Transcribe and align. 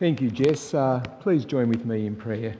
Thank 0.00 0.22
you, 0.22 0.30
Jess. 0.30 0.72
Uh, 0.72 1.00
please 1.20 1.44
join 1.44 1.68
with 1.68 1.84
me 1.84 2.06
in 2.06 2.16
prayer. 2.16 2.56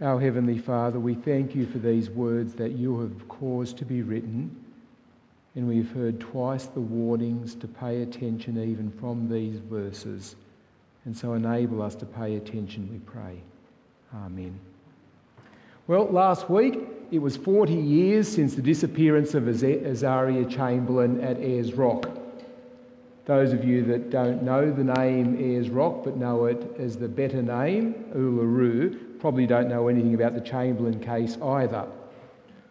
Our 0.00 0.18
Heavenly 0.18 0.56
Father, 0.56 0.98
we 0.98 1.14
thank 1.14 1.54
you 1.54 1.66
for 1.66 1.76
these 1.76 2.08
words 2.08 2.54
that 2.54 2.72
you 2.72 2.98
have 3.00 3.28
caused 3.28 3.76
to 3.76 3.84
be 3.84 4.00
written. 4.00 4.56
And 5.54 5.68
we've 5.68 5.92
heard 5.92 6.18
twice 6.18 6.64
the 6.64 6.80
warnings 6.80 7.54
to 7.56 7.68
pay 7.68 8.00
attention 8.00 8.56
even 8.56 8.90
from 8.90 9.28
these 9.28 9.58
verses. 9.58 10.34
And 11.04 11.14
so 11.14 11.34
enable 11.34 11.82
us 11.82 11.94
to 11.96 12.06
pay 12.06 12.36
attention, 12.36 12.88
we 12.90 12.96
pray. 13.00 13.42
Amen. 14.14 14.58
Well, 15.88 16.06
last 16.06 16.48
week 16.48 16.80
it 17.10 17.18
was 17.18 17.36
40 17.36 17.74
years 17.74 18.26
since 18.26 18.54
the 18.54 18.62
disappearance 18.62 19.34
of 19.34 19.42
Azaria 19.42 20.48
Chamberlain 20.48 21.20
at 21.20 21.36
Ayers 21.36 21.74
Rock. 21.74 22.17
Those 23.28 23.52
of 23.52 23.62
you 23.62 23.84
that 23.84 24.08
don't 24.08 24.42
know 24.42 24.72
the 24.72 24.82
name 24.82 25.36
Ayers 25.38 25.68
Rock 25.68 26.02
but 26.02 26.16
know 26.16 26.46
it 26.46 26.74
as 26.78 26.96
the 26.96 27.08
better 27.08 27.42
name, 27.42 27.92
Uluru, 28.14 29.20
probably 29.20 29.46
don't 29.46 29.68
know 29.68 29.88
anything 29.88 30.14
about 30.14 30.32
the 30.32 30.40
Chamberlain 30.40 30.98
case 30.98 31.36
either. 31.42 31.86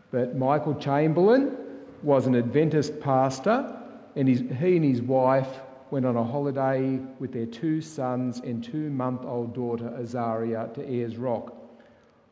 But 0.09 0.35
Michael 0.35 0.73
Chamberlain 0.73 1.55
was 2.02 2.25
an 2.25 2.33
Adventist 2.33 2.99
pastor, 2.99 3.71
and 4.16 4.27
his, 4.27 4.39
he 4.39 4.77
and 4.77 4.83
his 4.83 4.99
wife 4.99 5.59
went 5.91 6.07
on 6.07 6.16
a 6.16 6.23
holiday 6.23 7.02
with 7.19 7.33
their 7.33 7.45
two 7.45 7.80
sons 7.80 8.39
and 8.39 8.63
two 8.63 8.89
month 8.89 9.25
old 9.25 9.53
daughter, 9.53 9.95
Azaria, 10.02 10.73
to 10.73 10.91
Ayers 10.91 11.17
Rock. 11.17 11.55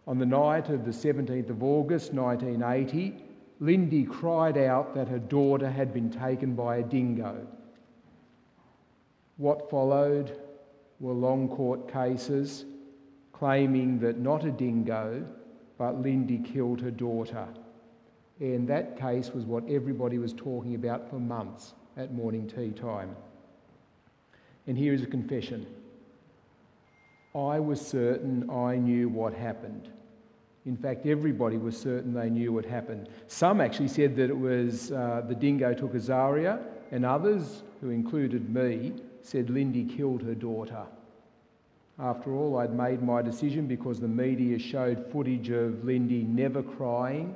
On 0.08 0.18
the 0.18 0.26
night 0.26 0.70
of 0.70 0.84
the 0.84 0.90
17th 0.90 1.52
of 1.52 1.62
August 1.62 2.12
1980, 2.12 3.24
Lindy 3.60 4.04
cried 4.04 4.58
out 4.58 4.96
that 4.96 5.10
her 5.10 5.20
daughter 5.20 5.70
had 5.70 5.94
been 5.94 6.10
taken 6.10 6.56
by 6.56 6.78
a 6.78 6.84
dingo. 6.84 7.46
What 9.38 9.70
followed 9.70 10.40
were 11.00 11.14
long 11.14 11.50
court 11.50 11.92
cases 11.92 12.66
claiming 13.34 14.00
that 14.00 14.18
not 14.18 14.46
a 14.46 14.52
dingo, 14.52 15.26
but 15.78 16.02
Lindy 16.02 16.38
killed 16.38 16.80
her 16.82 16.92
daughter. 16.92 17.48
And 18.40 18.68
that 18.70 18.98
case 19.00 19.32
was 19.34 19.46
what 19.46 19.68
everybody 19.70 20.18
was 20.18 20.34
talking 20.34 20.76
about 20.76 21.10
for 21.10 21.20
months 21.20 21.74
at 21.98 22.14
morning 22.14 22.48
tea 22.48 22.72
time. 22.72 23.16
And 24.68 24.78
here 24.78 24.94
is 24.94 25.02
a 25.02 25.08
confession 25.08 25.66
I 27.36 27.60
was 27.60 27.86
certain 27.86 28.50
I 28.50 28.78
knew 28.78 29.10
what 29.10 29.34
happened. 29.34 29.90
In 30.66 30.78
fact, 30.78 31.06
everybody 31.06 31.58
was 31.58 31.78
certain 31.78 32.14
they 32.14 32.30
knew 32.30 32.54
what 32.54 32.66
happened. 32.66 33.10
Some 33.28 33.60
actually 33.60 33.90
said 33.90 34.16
that 34.16 34.30
it 34.30 34.38
was 34.38 34.94
uh, 34.94 35.22
the 35.28 35.36
dingo 35.36 35.74
took 35.74 35.94
Azaria, 35.94 36.62
and 36.92 37.06
others, 37.06 37.64
who 37.82 37.90
included 37.90 38.54
me, 38.54 38.94
said 39.26 39.50
Lindy 39.50 39.84
killed 39.84 40.22
her 40.22 40.36
daughter. 40.36 40.86
After 41.98 42.36
all, 42.36 42.60
I'd 42.60 42.76
made 42.76 43.02
my 43.02 43.22
decision 43.22 43.66
because 43.66 44.00
the 44.00 44.08
media 44.08 44.60
showed 44.60 45.12
footage 45.12 45.50
of 45.50 45.84
Lindy 45.84 46.24
never 46.24 46.62
crying, 46.62 47.36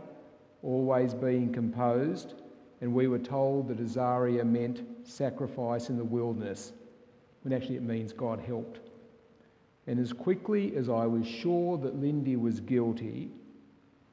always 0.61 1.15
being 1.15 1.51
composed, 1.51 2.35
and 2.81 2.93
we 2.93 3.07
were 3.07 3.19
told 3.19 3.69
that 3.69 3.79
Azaria 3.79 4.45
meant 4.45 4.81
sacrifice 5.03 5.89
in 5.89 5.97
the 5.97 6.03
wilderness, 6.03 6.73
when 7.41 7.53
actually 7.53 7.77
it 7.77 7.83
means 7.83 8.13
God 8.13 8.39
helped. 8.39 8.81
And 9.87 9.99
as 9.99 10.13
quickly 10.13 10.75
as 10.75 10.89
I 10.89 11.07
was 11.07 11.25
sure 11.25 11.77
that 11.79 11.99
Lindy 11.99 12.35
was 12.35 12.59
guilty, 12.59 13.31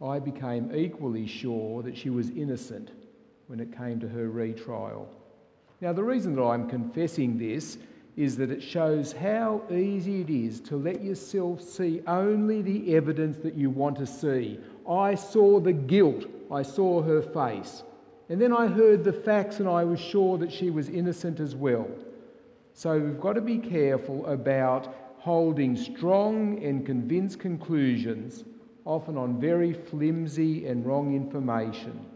I 0.00 0.18
became 0.18 0.74
equally 0.74 1.26
sure 1.26 1.82
that 1.82 1.96
she 1.96 2.08
was 2.08 2.30
innocent 2.30 2.92
when 3.48 3.60
it 3.60 3.76
came 3.76 4.00
to 4.00 4.08
her 4.08 4.30
retrial. 4.30 5.08
Now, 5.80 5.92
the 5.92 6.04
reason 6.04 6.34
that 6.36 6.42
I'm 6.42 6.68
confessing 6.68 7.36
this 7.36 7.76
is 8.16 8.36
that 8.38 8.50
it 8.50 8.62
shows 8.62 9.12
how 9.12 9.60
easy 9.70 10.22
it 10.22 10.30
is 10.30 10.58
to 10.60 10.76
let 10.76 11.04
yourself 11.04 11.60
see 11.60 12.00
only 12.06 12.62
the 12.62 12.96
evidence 12.96 13.38
that 13.38 13.54
you 13.54 13.68
want 13.68 13.98
to 13.98 14.06
see. 14.06 14.58
I 14.88 15.14
saw 15.14 15.60
the 15.60 15.74
guilt, 15.74 16.24
I 16.50 16.62
saw 16.62 17.02
her 17.02 17.20
face. 17.20 17.82
And 18.30 18.40
then 18.40 18.54
I 18.54 18.68
heard 18.68 19.04
the 19.04 19.12
facts 19.12 19.60
and 19.60 19.68
I 19.68 19.84
was 19.84 20.00
sure 20.00 20.38
that 20.38 20.50
she 20.50 20.70
was 20.70 20.88
innocent 20.88 21.40
as 21.40 21.54
well. 21.54 21.88
So 22.72 22.98
we've 22.98 23.20
got 23.20 23.34
to 23.34 23.42
be 23.42 23.58
careful 23.58 24.24
about 24.26 24.94
holding 25.18 25.76
strong 25.76 26.62
and 26.64 26.86
convinced 26.86 27.38
conclusions, 27.38 28.44
often 28.86 29.18
on 29.18 29.38
very 29.38 29.74
flimsy 29.74 30.66
and 30.66 30.86
wrong 30.86 31.14
information 31.14 32.06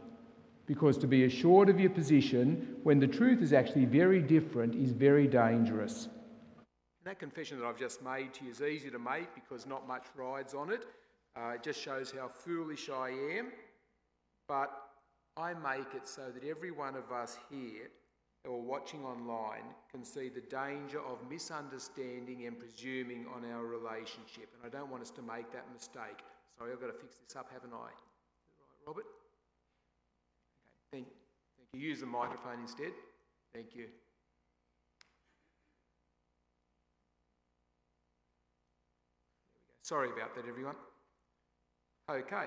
because 0.71 0.97
to 0.97 1.09
be 1.09 1.25
assured 1.25 1.69
of 1.69 1.81
your 1.81 1.91
position 1.91 2.77
when 2.85 3.01
the 3.01 3.07
truth 3.09 3.43
is 3.43 3.53
actually 3.53 3.85
very 3.87 4.23
different 4.23 4.73
is 4.73 4.93
very 4.93 5.27
dangerous. 5.27 6.07
And 6.55 7.07
that 7.07 7.19
confession 7.19 7.59
that 7.59 7.67
I've 7.67 7.77
just 7.77 8.05
made 8.05 8.33
to 8.35 8.45
you 8.45 8.53
is 8.53 8.63
easy 8.63 8.89
to 8.89 8.99
make 9.01 9.35
because 9.35 9.67
not 9.67 9.89
much 9.89 10.05
rides 10.15 10.55
on 10.55 10.71
it. 10.71 10.87
Uh, 11.37 11.55
it 11.57 11.65
just 11.65 11.81
shows 11.81 12.15
how 12.17 12.29
foolish 12.29 12.89
I 12.89 13.09
am. 13.37 13.51
But 14.47 14.71
I 15.37 15.55
make 15.55 15.93
it 15.97 16.07
so 16.07 16.31
that 16.33 16.49
every 16.49 16.71
one 16.71 16.95
of 16.95 17.11
us 17.11 17.37
here 17.51 17.91
or 18.45 18.63
watching 18.63 19.05
online 19.05 19.75
can 19.91 20.05
see 20.05 20.29
the 20.29 20.43
danger 20.43 21.01
of 21.01 21.19
misunderstanding 21.29 22.47
and 22.47 22.57
presuming 22.57 23.27
on 23.35 23.45
our 23.45 23.65
relationship. 23.67 24.55
And 24.55 24.65
I 24.65 24.69
don't 24.69 24.89
want 24.89 25.03
us 25.03 25.11
to 25.11 25.23
make 25.23 25.51
that 25.51 25.67
mistake. 25.75 26.23
Sorry, 26.57 26.71
I've 26.71 26.81
got 26.81 26.87
to 26.87 26.93
fix 26.93 27.17
this 27.17 27.35
up, 27.35 27.51
haven't 27.53 27.73
I? 27.75 27.91
Right, 27.91 28.87
Robert? 28.87 29.07
Thank, 30.93 31.07
thank 31.07 31.83
you. 31.83 31.89
Use 31.89 32.01
the 32.01 32.07
microphone 32.07 32.61
instead. 32.61 32.93
Thank 33.55 33.75
you. 33.75 33.87
Sorry 39.83 40.09
about 40.09 40.37
that, 40.37 40.45
everyone. 40.49 40.77
Okay, 42.09 42.47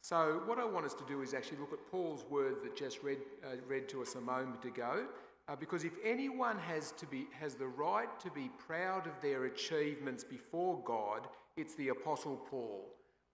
so 0.00 0.42
what 0.46 0.58
I 0.58 0.64
want 0.64 0.86
us 0.86 0.94
to 0.94 1.04
do 1.04 1.20
is 1.20 1.34
actually 1.34 1.58
look 1.58 1.72
at 1.72 1.86
Paul's 1.90 2.24
words 2.30 2.62
that 2.62 2.76
just 2.76 3.02
read, 3.02 3.18
uh, 3.44 3.56
read 3.66 3.88
to 3.90 4.00
us 4.00 4.14
a 4.14 4.20
moment 4.20 4.64
ago. 4.64 5.04
Uh, 5.48 5.56
because 5.56 5.84
if 5.84 5.92
anyone 6.04 6.58
has, 6.58 6.92
to 6.92 7.06
be, 7.06 7.26
has 7.38 7.54
the 7.54 7.66
right 7.66 8.08
to 8.20 8.30
be 8.30 8.50
proud 8.58 9.06
of 9.06 9.12
their 9.22 9.44
achievements 9.44 10.24
before 10.24 10.82
God, 10.84 11.28
it's 11.56 11.74
the 11.74 11.88
Apostle 11.88 12.36
Paul. 12.50 12.88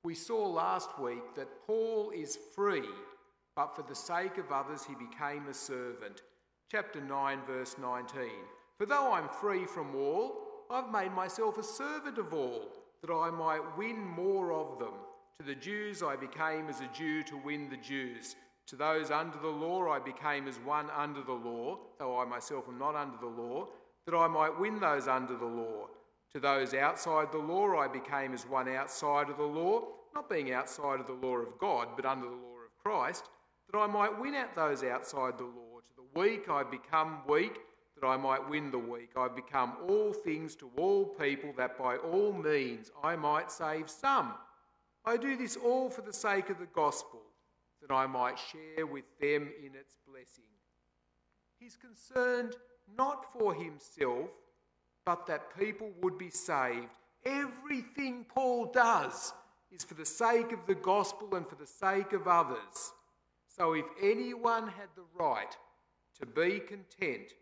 We 0.04 0.14
saw 0.14 0.46
last 0.48 0.98
week 1.00 1.34
that 1.34 1.48
Paul 1.66 2.10
is 2.14 2.38
free 2.54 2.88
but 3.56 3.76
for 3.76 3.82
the 3.82 3.94
sake 3.94 4.38
of 4.38 4.50
others 4.50 4.84
he 4.84 4.94
became 4.94 5.46
a 5.48 5.54
servant. 5.54 6.22
Chapter 6.70 7.00
9, 7.00 7.40
verse 7.46 7.76
19. 7.80 8.30
For 8.78 8.86
though 8.86 9.12
I'm 9.12 9.28
free 9.28 9.64
from 9.64 9.94
all, 9.94 10.66
I've 10.70 10.90
made 10.90 11.12
myself 11.12 11.58
a 11.58 11.62
servant 11.62 12.18
of 12.18 12.34
all, 12.34 12.68
that 13.02 13.12
I 13.12 13.30
might 13.30 13.76
win 13.76 14.04
more 14.04 14.52
of 14.52 14.78
them. 14.78 14.94
To 15.38 15.46
the 15.46 15.54
Jews 15.54 16.02
I 16.02 16.16
became 16.16 16.68
as 16.68 16.80
a 16.80 16.88
Jew 16.96 17.22
to 17.24 17.36
win 17.36 17.68
the 17.68 17.76
Jews. 17.76 18.34
To 18.68 18.76
those 18.76 19.10
under 19.10 19.38
the 19.38 19.48
law 19.48 19.90
I 19.90 19.98
became 19.98 20.48
as 20.48 20.56
one 20.56 20.88
under 20.96 21.22
the 21.22 21.32
law, 21.32 21.78
though 21.98 22.18
I 22.18 22.24
myself 22.24 22.64
am 22.66 22.78
not 22.78 22.96
under 22.96 23.18
the 23.18 23.26
law, 23.26 23.68
that 24.06 24.16
I 24.16 24.26
might 24.26 24.58
win 24.58 24.80
those 24.80 25.06
under 25.06 25.36
the 25.36 25.44
law. 25.44 25.88
To 26.32 26.40
those 26.40 26.74
outside 26.74 27.30
the 27.30 27.38
law 27.38 27.76
I 27.78 27.86
became 27.86 28.32
as 28.32 28.48
one 28.48 28.68
outside 28.68 29.28
of 29.28 29.36
the 29.36 29.44
law, 29.44 29.84
not 30.14 30.30
being 30.30 30.52
outside 30.52 30.98
of 30.98 31.06
the 31.06 31.12
law 31.12 31.36
of 31.36 31.58
God, 31.58 31.88
but 31.94 32.06
under 32.06 32.26
the 32.26 32.32
law 32.32 32.56
of 32.64 32.84
Christ 32.84 33.28
that 33.70 33.78
I 33.78 33.86
might 33.86 34.18
win 34.20 34.34
out 34.34 34.54
those 34.54 34.82
outside 34.82 35.38
the 35.38 35.44
law. 35.44 35.80
To 35.80 35.90
the 35.96 36.20
weak 36.20 36.48
I 36.48 36.62
become 36.62 37.22
weak, 37.28 37.58
that 38.00 38.06
I 38.06 38.16
might 38.16 38.48
win 38.48 38.70
the 38.70 38.78
weak. 38.78 39.10
I 39.16 39.28
become 39.28 39.74
all 39.88 40.12
things 40.12 40.54
to 40.56 40.70
all 40.76 41.04
people, 41.04 41.52
that 41.56 41.78
by 41.78 41.96
all 41.96 42.32
means 42.32 42.90
I 43.02 43.16
might 43.16 43.50
save 43.50 43.88
some. 43.88 44.34
I 45.04 45.16
do 45.16 45.36
this 45.36 45.56
all 45.56 45.90
for 45.90 46.02
the 46.02 46.12
sake 46.12 46.50
of 46.50 46.58
the 46.58 46.66
gospel, 46.66 47.20
that 47.82 47.94
I 47.94 48.06
might 48.06 48.38
share 48.38 48.86
with 48.86 49.04
them 49.20 49.50
in 49.58 49.74
its 49.74 49.98
blessing. 50.06 50.44
He's 51.58 51.76
concerned 51.76 52.56
not 52.96 53.32
for 53.32 53.54
himself, 53.54 54.30
but 55.04 55.26
that 55.26 55.56
people 55.58 55.90
would 56.00 56.18
be 56.18 56.30
saved. 56.30 56.88
Everything 57.24 58.24
Paul 58.28 58.70
does 58.72 59.32
is 59.70 59.84
for 59.84 59.94
the 59.94 60.06
sake 60.06 60.52
of 60.52 60.66
the 60.66 60.74
gospel 60.74 61.34
and 61.34 61.48
for 61.48 61.56
the 61.56 61.66
sake 61.66 62.12
of 62.12 62.28
others. 62.28 62.92
So 63.56 63.74
if 63.74 63.84
anyone 64.02 64.66
had 64.66 64.88
the 64.96 65.04
right 65.14 65.56
to 66.18 66.26
be 66.26 66.60
content, 66.60 67.32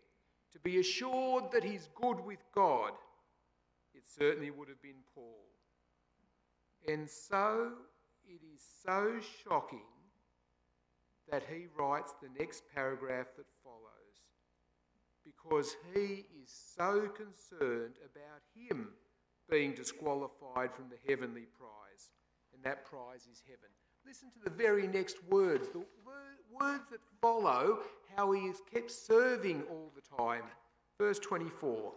to 0.51 0.59
be 0.59 0.79
assured 0.79 1.45
that 1.51 1.63
he's 1.63 1.89
good 1.95 2.19
with 2.23 2.39
God, 2.53 2.91
it 3.95 4.03
certainly 4.05 4.51
would 4.51 4.67
have 4.67 4.81
been 4.81 5.03
Paul. 5.15 5.45
And 6.87 7.09
so 7.09 7.71
it 8.25 8.41
is 8.53 8.61
so 8.83 9.19
shocking 9.43 9.79
that 11.31 11.43
he 11.49 11.65
writes 11.77 12.13
the 12.21 12.29
next 12.37 12.63
paragraph 12.75 13.27
that 13.37 13.45
follows 13.63 14.03
because 15.23 15.75
he 15.93 16.25
is 16.43 16.53
so 16.75 17.09
concerned 17.15 17.95
about 18.03 18.41
him 18.53 18.89
being 19.49 19.73
disqualified 19.73 20.73
from 20.73 20.85
the 20.89 20.97
heavenly 21.09 21.47
prize, 21.57 22.11
and 22.53 22.63
that 22.63 22.85
prize 22.85 23.25
is 23.31 23.41
heaven. 23.47 23.69
Listen 24.05 24.29
to 24.31 24.39
the 24.43 24.49
very 24.49 24.87
next 24.87 25.17
words, 25.29 25.69
the 25.69 25.83
words 26.59 26.83
that 26.91 26.99
follow 27.21 27.79
how 28.15 28.31
he 28.31 28.41
is 28.41 28.61
kept 28.71 28.91
serving 28.91 29.63
all 29.69 29.91
the 29.95 30.17
time. 30.17 30.43
Verse 30.99 31.19
24 31.19 31.93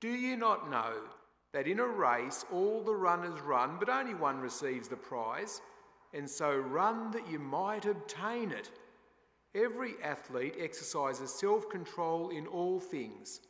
Do 0.00 0.08
you 0.08 0.36
not 0.36 0.70
know 0.70 0.94
that 1.52 1.68
in 1.68 1.80
a 1.80 1.86
race 1.86 2.44
all 2.52 2.82
the 2.82 2.94
runners 2.94 3.40
run, 3.40 3.76
but 3.78 3.88
only 3.88 4.14
one 4.14 4.40
receives 4.40 4.88
the 4.88 4.96
prize? 4.96 5.60
And 6.12 6.28
so 6.28 6.56
run 6.56 7.12
that 7.12 7.30
you 7.30 7.38
might 7.38 7.84
obtain 7.84 8.50
it. 8.50 8.70
Every 9.54 9.94
athlete 10.02 10.56
exercises 10.58 11.32
self 11.32 11.68
control 11.68 12.30
in 12.30 12.46
all 12.46 12.80
things. 12.80 13.40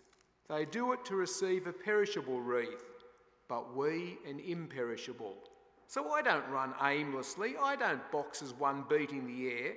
They 0.48 0.64
do 0.64 0.92
it 0.92 1.04
to 1.04 1.14
receive 1.14 1.66
a 1.66 1.72
perishable 1.72 2.40
wreath, 2.40 2.84
but 3.48 3.76
we 3.76 4.18
an 4.28 4.40
imperishable. 4.40 5.36
So 5.90 6.12
I 6.12 6.22
don't 6.22 6.48
run 6.50 6.72
aimlessly, 6.80 7.56
I 7.60 7.74
don't 7.74 8.12
box 8.12 8.42
as 8.42 8.54
one 8.54 8.84
beating 8.88 9.26
the 9.26 9.48
air, 9.48 9.72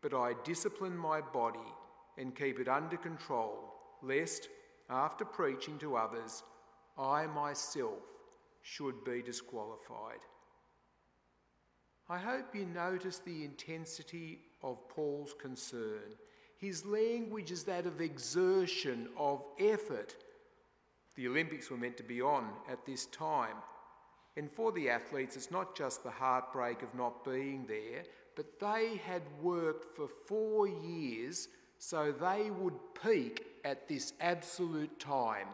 but 0.00 0.14
I 0.14 0.32
discipline 0.42 0.96
my 0.96 1.20
body 1.20 1.70
and 2.16 2.34
keep 2.34 2.58
it 2.58 2.66
under 2.66 2.96
control, 2.96 3.74
lest, 4.02 4.48
after 4.88 5.26
preaching 5.26 5.76
to 5.80 5.96
others, 5.96 6.44
I 6.96 7.26
myself 7.26 8.00
should 8.62 9.04
be 9.04 9.20
disqualified. 9.20 10.20
I 12.08 12.16
hope 12.16 12.54
you 12.54 12.64
notice 12.64 13.18
the 13.18 13.44
intensity 13.44 14.38
of 14.62 14.88
Paul's 14.88 15.34
concern. 15.38 16.14
His 16.56 16.86
language 16.86 17.50
is 17.50 17.64
that 17.64 17.84
of 17.84 18.00
exertion, 18.00 19.10
of 19.18 19.44
effort. 19.60 20.16
The 21.16 21.28
Olympics 21.28 21.70
were 21.70 21.76
meant 21.76 21.98
to 21.98 22.02
be 22.02 22.22
on 22.22 22.48
at 22.66 22.86
this 22.86 23.04
time. 23.04 23.56
And 24.36 24.50
for 24.50 24.72
the 24.72 24.90
athletes, 24.90 25.36
it's 25.36 25.50
not 25.50 25.76
just 25.76 26.02
the 26.02 26.10
heartbreak 26.10 26.82
of 26.82 26.94
not 26.94 27.24
being 27.24 27.66
there, 27.66 28.02
but 28.34 28.58
they 28.58 29.00
had 29.04 29.22
worked 29.40 29.96
for 29.96 30.08
four 30.26 30.66
years 30.66 31.48
so 31.78 32.12
they 32.12 32.50
would 32.50 32.74
peak 33.02 33.46
at 33.64 33.88
this 33.88 34.12
absolute 34.20 34.98
time. 34.98 35.46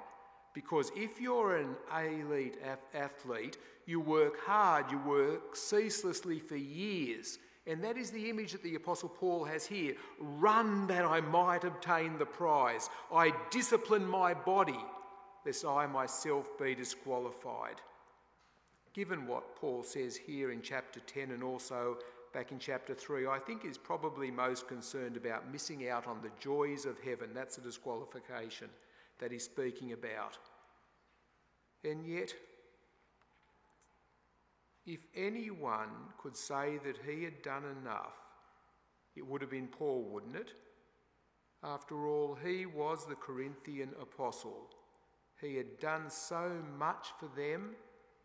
Because 0.55 0.91
if 0.97 1.21
you're 1.21 1.57
an 1.57 1.77
elite 1.95 2.59
athlete, 2.95 3.59
you 3.87 4.01
work 4.01 4.41
hard, 4.41 4.91
you 4.91 4.99
work 4.99 5.55
ceaselessly 5.55 6.39
for 6.39 6.57
years. 6.57 7.39
And 7.67 7.85
that 7.85 7.97
is 7.97 8.11
the 8.11 8.31
image 8.31 8.53
that 8.53 8.63
the 8.63 8.75
Apostle 8.75 9.11
Paul 9.11 9.45
has 9.45 9.67
here. 9.67 9.95
Run 10.19 10.87
that 10.89 11.05
I 11.05 11.21
might 11.21 11.65
obtain 11.65 12.19
the 12.19 12.27
prize. 12.27 12.89
I 13.13 13.33
discipline 13.51 14.07
my 14.07 14.35
body, 14.35 14.81
lest 15.45 15.65
I 15.65 15.87
myself 15.87 16.47
be 16.59 16.75
disqualified. 16.75 17.81
Given 18.93 19.27
what 19.27 19.57
Paul 19.57 19.83
says 19.83 20.17
here 20.17 20.51
in 20.51 20.63
chapter 20.63 21.01
10 21.01 21.31
and 21.31 21.43
also 21.43 21.99
back 22.33 22.53
in 22.53 22.59
chapter 22.59 22.95
3, 22.95 23.27
I 23.27 23.39
think 23.39 23.65
is 23.65 23.79
probably 23.79 24.31
most 24.31 24.67
concerned 24.67 25.17
about 25.17 25.51
missing 25.51 25.89
out 25.89 26.07
on 26.07 26.21
the 26.23 26.31
joys 26.41 26.87
of 26.87 26.99
heaven. 27.01 27.31
That's 27.33 27.59
a 27.59 27.61
disqualification 27.61 28.69
that 29.19 29.31
he's 29.31 29.45
speaking 29.45 29.93
about. 29.93 30.39
And 31.85 32.05
yet, 32.05 32.35
if 34.87 35.01
anyone 35.15 35.91
could 36.19 36.37
say 36.37 36.79
that 36.85 36.99
he 37.07 37.23
had 37.23 37.43
done 37.43 37.65
enough, 37.81 38.17
it 39.15 39.27
would 39.27 39.41
have 39.41 39.51
been 39.51 39.69
Paul, 39.69 40.03
wouldn't 40.11 40.37
it? 40.37 40.53
After 41.63 42.07
all, 42.07 42.39
he 42.43 42.67
was 42.67 43.07
the 43.07 43.15
Corinthian 43.15 43.91
apostle. 44.01 44.71
He 45.41 45.57
had 45.57 45.79
done 45.79 46.09
so 46.11 46.53
much 46.79 47.09
for 47.19 47.29
them, 47.37 47.77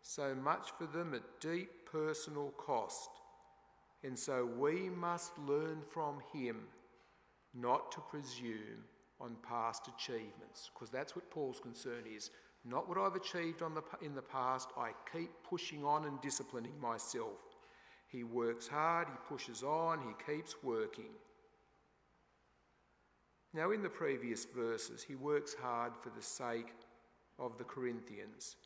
so 0.06 0.36
much 0.36 0.68
for 0.78 0.86
them 0.86 1.14
at 1.14 1.40
deep 1.40 1.68
personal 1.90 2.52
cost. 2.56 3.10
And 4.04 4.16
so 4.16 4.48
we 4.58 4.88
must 4.88 5.36
learn 5.38 5.82
from 5.90 6.18
him 6.32 6.58
not 7.52 7.90
to 7.92 8.00
presume 8.00 8.84
on 9.20 9.36
past 9.42 9.88
achievements, 9.88 10.70
because 10.72 10.90
that's 10.90 11.16
what 11.16 11.30
Paul's 11.30 11.58
concern 11.58 12.04
is. 12.14 12.30
Not 12.64 12.88
what 12.88 12.98
I've 12.98 13.16
achieved 13.16 13.60
the, 13.60 13.82
in 14.04 14.14
the 14.14 14.22
past, 14.22 14.68
I 14.76 14.90
keep 15.12 15.30
pushing 15.48 15.84
on 15.84 16.04
and 16.04 16.20
disciplining 16.20 16.78
myself. 16.80 17.56
He 18.06 18.22
works 18.22 18.68
hard, 18.68 19.08
he 19.08 19.16
pushes 19.28 19.62
on, 19.62 20.00
he 20.00 20.32
keeps 20.32 20.54
working. 20.62 21.10
Now, 23.52 23.72
in 23.72 23.82
the 23.82 23.88
previous 23.88 24.44
verses, 24.44 25.02
he 25.02 25.16
works 25.16 25.54
hard 25.60 25.92
for 26.00 26.10
the 26.10 26.22
sake 26.22 26.74
of 27.38 27.56
the 27.58 27.64
Corinthians, 27.64 28.56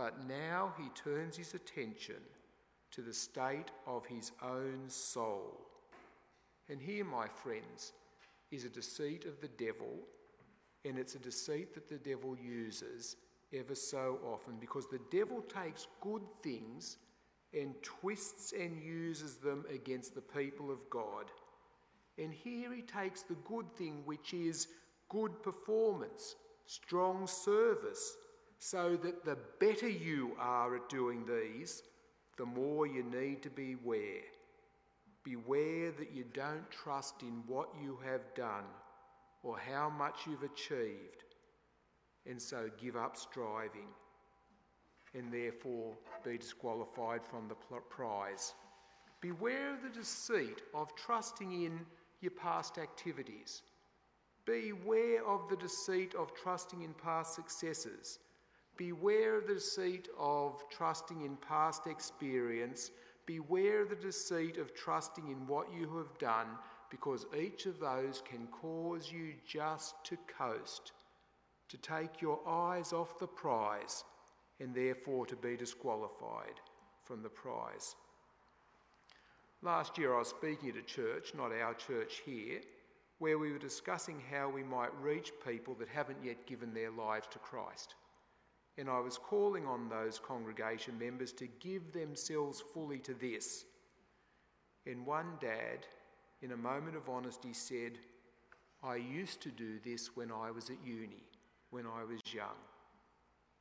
but 0.00 0.26
now 0.26 0.72
he 0.78 0.88
turns 0.94 1.36
his 1.36 1.52
attention 1.52 2.22
to 2.90 3.02
the 3.02 3.12
state 3.12 3.70
of 3.86 4.06
his 4.06 4.32
own 4.42 4.84
soul. 4.88 5.60
And 6.70 6.80
here, 6.80 7.04
my 7.04 7.26
friends, 7.28 7.92
is 8.50 8.64
a 8.64 8.70
deceit 8.70 9.26
of 9.26 9.38
the 9.42 9.50
devil, 9.62 9.98
and 10.86 10.96
it's 10.96 11.16
a 11.16 11.18
deceit 11.18 11.74
that 11.74 11.90
the 11.90 11.98
devil 11.98 12.34
uses 12.42 13.16
ever 13.52 13.74
so 13.74 14.18
often 14.24 14.54
because 14.58 14.86
the 14.88 15.02
devil 15.10 15.42
takes 15.42 15.86
good 16.00 16.22
things 16.42 16.96
and 17.52 17.74
twists 17.82 18.54
and 18.58 18.82
uses 18.82 19.36
them 19.36 19.66
against 19.68 20.14
the 20.14 20.22
people 20.22 20.70
of 20.70 20.78
God. 20.88 21.26
And 22.16 22.32
here 22.32 22.72
he 22.72 22.80
takes 22.80 23.20
the 23.20 23.36
good 23.44 23.70
thing, 23.76 24.00
which 24.06 24.32
is 24.32 24.68
good 25.10 25.42
performance, 25.42 26.36
strong 26.64 27.26
service, 27.26 28.16
so 28.62 28.94
that 29.02 29.24
the 29.24 29.38
better 29.58 29.88
you 29.88 30.32
are 30.38 30.76
at 30.76 30.88
doing 30.90 31.24
these, 31.24 31.82
the 32.36 32.44
more 32.44 32.86
you 32.86 33.02
need 33.02 33.42
to 33.42 33.48
beware. 33.48 34.20
Beware 35.24 35.90
that 35.92 36.12
you 36.12 36.24
don't 36.34 36.70
trust 36.70 37.22
in 37.22 37.42
what 37.46 37.70
you 37.82 37.98
have 38.04 38.34
done 38.34 38.64
or 39.42 39.58
how 39.58 39.88
much 39.88 40.26
you've 40.26 40.42
achieved, 40.42 41.24
and 42.26 42.40
so 42.40 42.68
give 42.78 42.96
up 42.96 43.16
striving 43.16 43.88
and 45.14 45.32
therefore 45.32 45.94
be 46.22 46.36
disqualified 46.36 47.22
from 47.24 47.48
the 47.48 47.54
prize. 47.88 48.52
Beware 49.22 49.74
of 49.74 49.82
the 49.82 49.88
deceit 49.88 50.60
of 50.74 50.94
trusting 50.96 51.50
in 51.64 51.80
your 52.20 52.32
past 52.32 52.76
activities. 52.76 53.62
Beware 54.44 55.26
of 55.26 55.48
the 55.48 55.56
deceit 55.56 56.14
of 56.14 56.34
trusting 56.34 56.82
in 56.82 56.92
past 56.92 57.34
successes 57.34 58.18
Beware 58.80 59.36
of 59.36 59.46
the 59.46 59.56
deceit 59.56 60.08
of 60.18 60.64
trusting 60.70 61.20
in 61.20 61.36
past 61.36 61.86
experience. 61.86 62.92
Beware 63.26 63.82
of 63.82 63.90
the 63.90 63.94
deceit 63.94 64.56
of 64.56 64.74
trusting 64.74 65.28
in 65.28 65.46
what 65.46 65.70
you 65.70 65.98
have 65.98 66.16
done, 66.16 66.46
because 66.88 67.26
each 67.38 67.66
of 67.66 67.78
those 67.78 68.22
can 68.24 68.46
cause 68.46 69.12
you 69.12 69.34
just 69.46 70.02
to 70.04 70.16
coast, 70.26 70.92
to 71.68 71.76
take 71.76 72.22
your 72.22 72.40
eyes 72.48 72.94
off 72.94 73.18
the 73.18 73.26
prize, 73.26 74.04
and 74.60 74.74
therefore 74.74 75.26
to 75.26 75.36
be 75.36 75.58
disqualified 75.58 76.58
from 77.04 77.22
the 77.22 77.28
prize. 77.28 77.96
Last 79.60 79.98
year, 79.98 80.14
I 80.14 80.20
was 80.20 80.28
speaking 80.28 80.70
at 80.70 80.76
a 80.76 80.82
church, 80.82 81.34
not 81.36 81.52
our 81.52 81.74
church 81.74 82.22
here, 82.24 82.62
where 83.18 83.38
we 83.38 83.52
were 83.52 83.58
discussing 83.58 84.22
how 84.30 84.48
we 84.48 84.62
might 84.62 84.98
reach 85.02 85.32
people 85.46 85.74
that 85.74 85.88
haven't 85.88 86.24
yet 86.24 86.46
given 86.46 86.72
their 86.72 86.90
lives 86.90 87.28
to 87.32 87.38
Christ 87.40 87.94
and 88.78 88.88
I 88.88 89.00
was 89.00 89.18
calling 89.18 89.66
on 89.66 89.88
those 89.88 90.18
congregation 90.18 90.98
members 90.98 91.32
to 91.34 91.46
give 91.58 91.92
themselves 91.92 92.62
fully 92.72 92.98
to 93.00 93.14
this. 93.14 93.64
And 94.86 95.04
one 95.04 95.32
dad, 95.40 95.86
in 96.42 96.52
a 96.52 96.56
moment 96.56 96.96
of 96.96 97.08
honesty, 97.08 97.52
said, 97.52 97.98
I 98.82 98.96
used 98.96 99.42
to 99.42 99.50
do 99.50 99.78
this 99.84 100.16
when 100.16 100.32
I 100.32 100.50
was 100.50 100.70
at 100.70 100.84
uni, 100.84 101.24
when 101.70 101.84
I 101.86 102.04
was 102.04 102.20
young. 102.32 102.56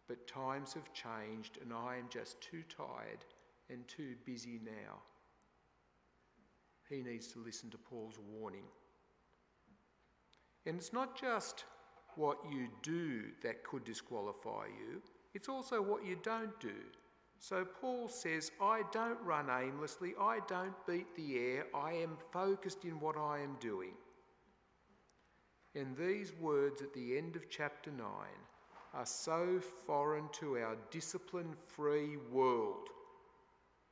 But 0.08 0.28
times 0.28 0.74
have 0.74 0.94
changed, 0.94 1.60
and 1.62 1.74
I 1.74 1.98
am 1.98 2.06
just 2.10 2.40
too 2.42 2.64
tired 2.76 3.26
and 3.70 3.88
too 3.88 4.16
busy 4.26 4.60
now. 4.64 4.96
He 6.90 7.02
needs 7.02 7.28
to 7.34 7.40
listen 7.40 7.70
to 7.72 7.78
Paul's 7.78 8.18
warning. 8.32 8.64
And 10.66 10.78
it's 10.78 10.94
not 10.94 11.20
just 11.20 11.66
what 12.16 12.38
you 12.52 12.68
do 12.82 13.24
that 13.42 13.64
could 13.64 13.84
disqualify 13.84 14.66
you, 14.68 15.02
it's 15.34 15.50
also 15.50 15.82
what 15.82 16.06
you 16.06 16.18
don't 16.24 16.60
do. 16.60 16.76
So 17.40 17.66
Paul 17.66 18.10
says, 18.10 18.52
I 18.62 18.84
don't 18.92 19.20
run 19.24 19.50
aimlessly, 19.50 20.14
I 20.20 20.40
don't 20.48 20.76
beat 20.86 21.16
the 21.16 21.38
air, 21.38 21.66
I 21.74 21.94
am 21.94 22.18
focused 22.34 22.84
in 22.84 23.00
what 23.00 23.18
I 23.18 23.40
am 23.40 23.56
doing. 23.62 23.94
And 25.76 25.96
these 25.96 26.34
words 26.34 26.82
at 26.82 26.94
the 26.94 27.18
end 27.18 27.36
of 27.36 27.50
chapter 27.50 27.92
9 27.92 28.06
are 28.94 29.06
so 29.06 29.62
foreign 29.86 30.28
to 30.34 30.58
our 30.58 30.76
discipline 30.92 31.56
free 31.68 32.18
world. 32.32 32.90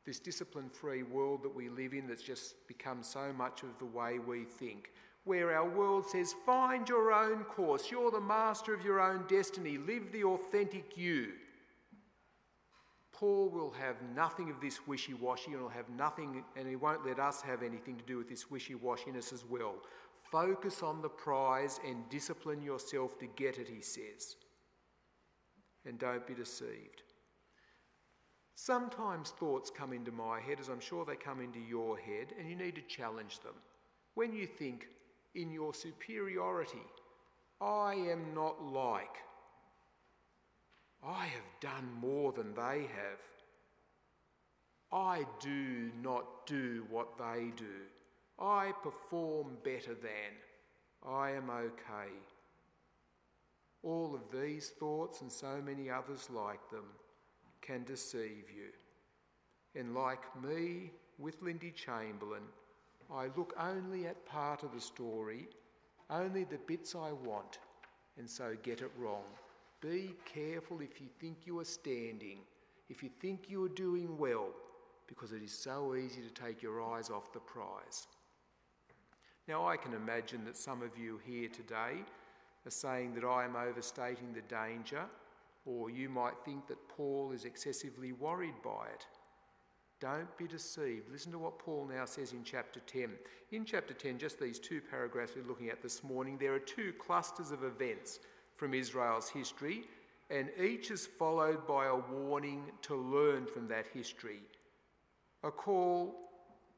This 0.05 0.19
discipline 0.19 0.69
free 0.69 1.03
world 1.03 1.43
that 1.43 1.55
we 1.55 1.69
live 1.69 1.93
in 1.93 2.07
that's 2.07 2.23
just 2.23 2.67
become 2.67 3.03
so 3.03 3.31
much 3.31 3.63
of 3.63 3.77
the 3.79 3.85
way 3.85 4.19
we 4.19 4.43
think 4.43 4.91
where 5.27 5.55
our 5.55 5.69
world 5.69 6.05
says, 6.07 6.33
find 6.45 6.87
your 6.89 7.11
own 7.11 7.43
course, 7.43 7.91
you're 7.91 8.11
the 8.11 8.19
master 8.19 8.73
of 8.73 8.83
your 8.83 8.99
own 8.99 9.25
destiny, 9.27 9.77
live 9.77 10.11
the 10.11 10.23
authentic 10.23 10.97
you. 10.97 11.33
Paul 13.11 13.49
will 13.49 13.71
have 13.71 13.95
nothing 14.15 14.49
of 14.49 14.61
this 14.61 14.87
wishy 14.87 15.13
washy 15.13 15.51
and 15.51 15.61
will 15.61 15.69
have 15.69 15.89
nothing, 15.89 16.43
and 16.55 16.67
he 16.67 16.75
won't 16.75 17.05
let 17.05 17.19
us 17.19 17.41
have 17.41 17.63
anything 17.63 17.97
to 17.97 18.03
do 18.05 18.17
with 18.17 18.29
this 18.29 18.49
wishy 18.51 18.75
washiness 18.75 19.33
as 19.33 19.43
well. 19.43 19.75
Focus 20.31 20.83
on 20.83 21.01
the 21.01 21.09
prize 21.09 21.79
and 21.87 22.07
discipline 22.09 22.61
yourself 22.61 23.17
to 23.19 23.27
get 23.35 23.57
it, 23.57 23.67
he 23.67 23.81
says. 23.81 24.35
and 25.87 25.97
don't 25.97 26.27
be 26.27 26.33
deceived. 26.33 27.01
Sometimes 28.55 29.29
thoughts 29.31 29.71
come 29.75 29.93
into 29.93 30.11
my 30.11 30.39
head, 30.39 30.59
as 30.59 30.67
I'm 30.69 30.79
sure 30.79 31.05
they 31.05 31.15
come 31.15 31.41
into 31.41 31.59
your 31.59 31.97
head, 31.97 32.33
and 32.37 32.49
you 32.49 32.55
need 32.55 32.75
to 32.75 32.81
challenge 32.81 33.39
them. 33.39 33.53
When 34.15 34.33
you 34.33 34.45
think 34.45 34.87
in 35.37 35.51
your 35.51 35.73
superiority, 35.73 36.85
I 37.61 37.93
am 37.93 38.33
not 38.33 38.61
like, 38.61 39.17
I 41.05 41.25
have 41.25 41.59
done 41.61 41.87
more 42.01 42.31
than 42.33 42.53
they 42.55 42.81
have. 42.81 43.21
I 44.91 45.25
do 45.39 45.91
not 46.01 46.47
do 46.47 46.85
what 46.89 47.17
they 47.17 47.51
do. 47.55 47.65
I 48.39 48.71
perform 48.81 49.57
better 49.63 49.93
than. 49.93 50.33
I 51.07 51.31
am 51.31 51.49
okay. 51.49 52.11
All 53.83 54.15
of 54.15 54.39
these 54.41 54.69
thoughts 54.69 55.21
and 55.21 55.31
so 55.31 55.61
many 55.63 55.89
others 55.89 56.29
like 56.33 56.69
them 56.71 56.85
can 57.61 57.83
deceive 57.83 58.45
you. 58.55 58.71
And 59.79 59.93
like 59.93 60.23
me 60.43 60.91
with 61.19 61.41
Lindy 61.41 61.71
Chamberlain, 61.71 62.43
I 63.13 63.29
look 63.37 63.53
only 63.59 64.05
at 64.05 64.25
part 64.25 64.63
of 64.63 64.73
the 64.73 64.81
story, 64.81 65.47
only 66.09 66.43
the 66.43 66.59
bits 66.67 66.95
I 66.95 67.11
want, 67.11 67.59
and 68.17 68.29
so 68.29 68.55
get 68.63 68.81
it 68.81 68.91
wrong. 68.97 69.23
Be 69.81 70.13
careful 70.25 70.81
if 70.81 70.99
you 70.99 71.07
think 71.19 71.45
you 71.45 71.59
are 71.59 71.65
standing, 71.65 72.39
if 72.89 73.03
you 73.03 73.09
think 73.21 73.49
you 73.49 73.63
are 73.63 73.69
doing 73.69 74.17
well, 74.17 74.49
because 75.07 75.31
it 75.31 75.41
is 75.41 75.51
so 75.51 75.95
easy 75.95 76.21
to 76.21 76.29
take 76.29 76.61
your 76.61 76.81
eyes 76.81 77.09
off 77.09 77.31
the 77.31 77.39
prize. 77.39 78.07
Now, 79.47 79.65
I 79.65 79.77
can 79.77 79.93
imagine 79.93 80.43
that 80.45 80.57
some 80.57 80.81
of 80.81 80.97
you 80.97 81.21
here 81.25 81.47
today 81.47 82.03
are 82.65 82.71
saying 82.71 83.13
that 83.13 83.23
I 83.23 83.45
am 83.45 83.55
overstating 83.55 84.33
the 84.33 84.41
danger, 84.41 85.05
or 85.65 85.89
you 85.89 86.09
might 86.09 86.33
think 86.43 86.67
that 86.67 86.89
Paul 86.89 87.31
is 87.31 87.45
excessively 87.45 88.11
worried 88.11 88.61
by 88.61 88.87
it. 88.93 89.05
Don't 89.99 90.37
be 90.37 90.47
deceived. 90.47 91.09
Listen 91.11 91.31
to 91.31 91.39
what 91.39 91.57
Paul 91.57 91.89
now 91.91 92.05
says 92.05 92.33
in 92.33 92.43
chapter 92.43 92.79
10. 92.81 93.09
In 93.51 93.65
chapter 93.65 93.93
10, 93.93 94.19
just 94.19 94.39
these 94.39 94.59
two 94.59 94.79
paragraphs 94.79 95.33
we're 95.35 95.47
looking 95.47 95.69
at 95.69 95.81
this 95.81 96.03
morning, 96.03 96.37
there 96.37 96.53
are 96.53 96.59
two 96.59 96.93
clusters 96.99 97.51
of 97.51 97.63
events 97.63 98.19
from 98.57 98.75
Israel's 98.75 99.29
history, 99.29 99.85
and 100.29 100.49
each 100.61 100.91
is 100.91 101.07
followed 101.07 101.65
by 101.65 101.87
a 101.87 101.95
warning 101.95 102.65
to 102.83 102.95
learn 102.95 103.47
from 103.47 103.67
that 103.69 103.87
history. 103.91 104.41
A 105.43 105.49
call 105.49 106.15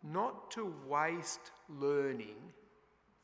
not 0.01 0.49
to 0.51 0.73
waste 0.88 1.51
learning 1.67 2.38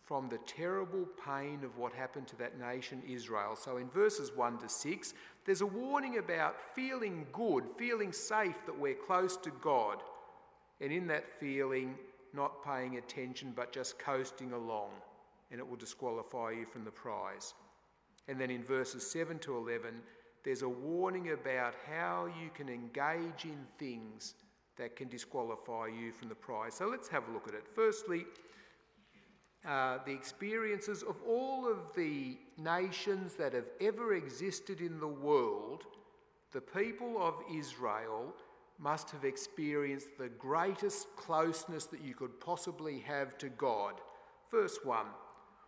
from 0.05 0.29
the 0.29 0.37
terrible 0.45 1.07
pain 1.25 1.63
of 1.63 1.77
what 1.77 1.91
happened 1.91 2.27
to 2.27 2.35
that 2.37 2.59
nation 2.59 3.01
Israel. 3.07 3.55
So 3.55 3.77
in 3.77 3.89
verses 3.89 4.31
1 4.35 4.59
to 4.59 4.69
6, 4.69 5.13
there's 5.45 5.61
a 5.61 5.65
warning 5.65 6.19
about 6.19 6.55
feeling 6.75 7.25
good, 7.33 7.63
feeling 7.77 8.11
safe 8.11 8.55
that 8.67 8.79
we're 8.79 8.93
close 8.93 9.35
to 9.37 9.51
God, 9.61 10.03
and 10.79 10.91
in 10.91 11.07
that 11.07 11.39
feeling, 11.39 11.95
not 12.33 12.63
paying 12.63 12.97
attention 12.97 13.53
but 13.55 13.71
just 13.71 13.97
coasting 13.97 14.51
along, 14.51 14.91
and 15.51 15.59
it 15.59 15.67
will 15.67 15.77
disqualify 15.77 16.51
you 16.51 16.65
from 16.65 16.83
the 16.83 16.91
prize. 16.91 17.55
And 18.27 18.39
then 18.39 18.51
in 18.51 18.63
verses 18.63 19.09
7 19.09 19.39
to 19.39 19.57
11, 19.57 20.01
there's 20.43 20.61
a 20.61 20.69
warning 20.69 21.31
about 21.31 21.73
how 21.89 22.27
you 22.39 22.51
can 22.53 22.69
engage 22.69 23.45
in 23.45 23.57
things 23.79 24.35
that 24.77 24.95
can 24.95 25.07
disqualify 25.07 25.87
you 25.87 26.11
from 26.11 26.29
the 26.29 26.35
prize. 26.35 26.75
So 26.75 26.87
let's 26.87 27.07
have 27.07 27.27
a 27.27 27.31
look 27.31 27.47
at 27.47 27.55
it. 27.55 27.63
Firstly, 27.73 28.25
uh, 29.67 29.97
the 30.05 30.13
experiences 30.13 31.03
of 31.03 31.15
all 31.27 31.67
of 31.67 31.79
the 31.95 32.37
nations 32.57 33.33
that 33.33 33.53
have 33.53 33.69
ever 33.81 34.13
existed 34.13 34.79
in 34.79 34.99
the 34.99 35.07
world, 35.07 35.85
the 36.51 36.61
people 36.61 37.17
of 37.19 37.35
Israel 37.53 38.33
must 38.77 39.09
have 39.11 39.23
experienced 39.23 40.17
the 40.17 40.29
greatest 40.29 41.07
closeness 41.15 41.85
that 41.85 42.01
you 42.01 42.13
could 42.13 42.39
possibly 42.39 42.99
have 42.99 43.37
to 43.37 43.49
God. 43.49 43.95
Verse 44.51 44.77
1 44.83 45.05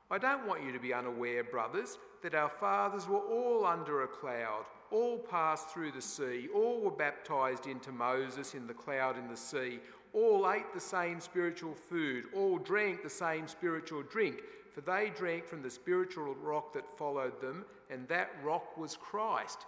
I 0.09 0.17
don't 0.17 0.47
want 0.47 0.63
you 0.63 0.71
to 0.71 0.79
be 0.79 0.93
unaware, 0.93 1.43
brothers, 1.43 1.97
that 2.21 2.33
our 2.33 2.49
fathers 2.49 3.07
were 3.07 3.19
all 3.19 3.65
under 3.65 4.03
a 4.03 4.07
cloud, 4.07 4.65
all 4.91 5.17
passed 5.17 5.69
through 5.69 5.91
the 5.91 6.01
sea, 6.01 6.47
all 6.53 6.79
were 6.79 6.91
baptized 6.91 7.67
into 7.67 7.91
Moses 7.91 8.53
in 8.53 8.67
the 8.67 8.73
cloud 8.73 9.17
in 9.17 9.27
the 9.27 9.35
sea 9.35 9.79
all 10.17 10.51
ate 10.51 10.73
the 10.73 10.79
same 10.79 11.19
spiritual 11.19 11.75
food, 11.75 12.25
all 12.35 12.57
drank 12.57 13.03
the 13.03 13.09
same 13.09 13.47
spiritual 13.47 14.01
drink, 14.01 14.41
for 14.73 14.81
they 14.81 15.11
drank 15.15 15.45
from 15.45 15.61
the 15.61 15.69
spiritual 15.69 16.33
rock 16.41 16.73
that 16.73 16.97
followed 16.97 17.39
them, 17.39 17.63
and 17.91 18.07
that 18.07 18.31
rock 18.43 18.75
was 18.77 18.97
Christ. 18.97 19.67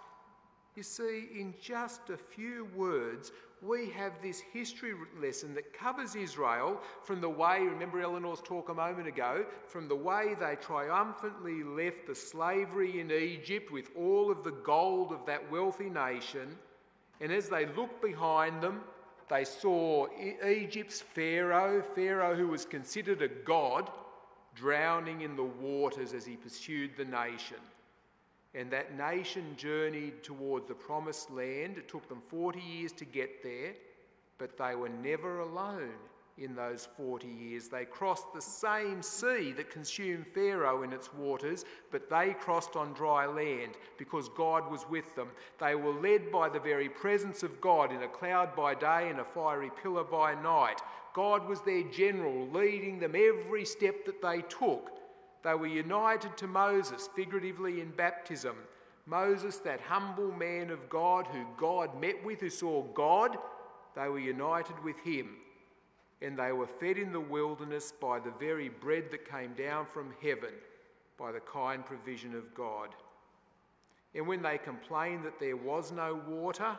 You 0.75 0.81
see, 0.81 1.27
in 1.37 1.53
just 1.61 2.09
a 2.09 2.17
few 2.17 2.67
words, 2.75 3.31
we 3.61 3.89
have 3.91 4.13
this 4.23 4.39
history 4.39 4.93
lesson 5.21 5.53
that 5.53 5.71
covers 5.71 6.15
Israel 6.15 6.79
from 7.03 7.21
the 7.21 7.29
way, 7.29 7.59
remember 7.59 8.01
Eleanor's 8.01 8.41
talk 8.41 8.69
a 8.69 8.73
moment 8.73 9.07
ago, 9.07 9.45
from 9.67 9.87
the 9.87 9.95
way 9.95 10.35
they 10.39 10.55
triumphantly 10.55 11.63
left 11.63 12.07
the 12.07 12.15
slavery 12.15 13.01
in 13.01 13.11
Egypt 13.11 13.71
with 13.71 13.89
all 13.95 14.31
of 14.31 14.43
the 14.43 14.51
gold 14.63 15.11
of 15.11 15.25
that 15.27 15.51
wealthy 15.51 15.89
nation. 15.89 16.57
And 17.21 17.31
as 17.31 17.49
they 17.49 17.67
look 17.75 18.01
behind 18.01 18.63
them, 18.63 18.81
they 19.29 19.45
saw 19.45 20.07
Egypt's 20.45 21.01
Pharaoh, 21.01 21.83
Pharaoh 21.95 22.35
who 22.35 22.47
was 22.47 22.65
considered 22.65 23.21
a 23.21 23.27
god, 23.27 23.89
drowning 24.55 25.21
in 25.21 25.35
the 25.35 25.43
waters 25.43 26.13
as 26.13 26.25
he 26.25 26.35
pursued 26.35 26.91
the 26.97 27.05
nation. 27.05 27.57
And 28.55 28.71
that 28.71 28.97
nation 28.97 29.55
journeyed 29.57 30.23
towards 30.23 30.67
the 30.67 30.73
promised 30.73 31.29
land. 31.29 31.77
It 31.77 31.87
took 31.87 32.09
them 32.09 32.21
40 32.27 32.59
years 32.59 32.91
to 32.93 33.05
get 33.05 33.43
there, 33.43 33.73
but 34.39 34.57
they 34.57 34.75
were 34.75 34.89
never 34.89 35.39
alone 35.39 35.93
in 36.41 36.55
those 36.55 36.87
40 36.97 37.27
years. 37.27 37.67
They 37.67 37.85
crossed 37.85 38.33
the 38.33 38.41
same 38.41 39.01
sea 39.01 39.51
that 39.53 39.69
consumed 39.69 40.27
Pharaoh 40.27 40.83
in 40.83 40.93
its 40.93 41.13
waters, 41.13 41.65
but 41.91 42.09
they 42.09 42.35
crossed 42.39 42.75
on 42.75 42.93
dry 42.93 43.25
land 43.25 43.73
because 43.97 44.29
God 44.29 44.69
was 44.71 44.85
with 44.89 45.15
them. 45.15 45.29
They 45.59 45.75
were 45.75 45.93
led 45.93 46.31
by 46.31 46.49
the 46.49 46.59
very 46.59 46.89
presence 46.89 47.43
of 47.43 47.59
God 47.61 47.91
in 47.91 48.03
a 48.03 48.07
cloud 48.07 48.55
by 48.55 48.75
day 48.75 49.09
and 49.09 49.19
a 49.19 49.25
fiery 49.25 49.71
pillar 49.81 50.03
by 50.03 50.35
night. 50.35 50.81
God 51.13 51.47
was 51.47 51.61
their 51.61 51.83
general, 51.83 52.47
leading 52.49 52.99
them 52.99 53.15
every 53.15 53.65
step 53.65 54.05
that 54.05 54.21
they 54.21 54.41
took. 54.43 54.91
They 55.43 55.53
were 55.53 55.67
united 55.67 56.37
to 56.37 56.47
Moses, 56.47 57.09
figuratively 57.15 57.81
in 57.81 57.91
baptism. 57.91 58.55
Moses, 59.05 59.57
that 59.57 59.81
humble 59.81 60.31
man 60.31 60.69
of 60.69 60.87
God 60.89 61.25
who 61.27 61.43
God 61.57 61.99
met 61.99 62.23
with, 62.23 62.41
who 62.41 62.49
saw 62.49 62.83
God, 62.93 63.37
they 63.95 64.07
were 64.07 64.19
united 64.19 64.81
with 64.83 64.99
him 64.99 65.29
and 66.21 66.37
they 66.37 66.51
were 66.51 66.67
fed 66.67 66.97
in 66.97 67.13
the 67.13 67.19
wilderness 67.19 67.93
by 67.99 68.19
the 68.19 68.31
very 68.39 68.69
bread 68.69 69.05
that 69.11 69.29
came 69.29 69.53
down 69.53 69.85
from 69.93 70.13
heaven, 70.21 70.53
by 71.17 71.31
the 71.31 71.39
kind 71.39 71.85
provision 71.85 72.35
of 72.35 72.53
God. 72.53 72.89
And 74.13 74.27
when 74.27 74.41
they 74.41 74.57
complained 74.57 75.23
that 75.25 75.39
there 75.39 75.55
was 75.55 75.91
no 75.91 76.19
water, 76.27 76.77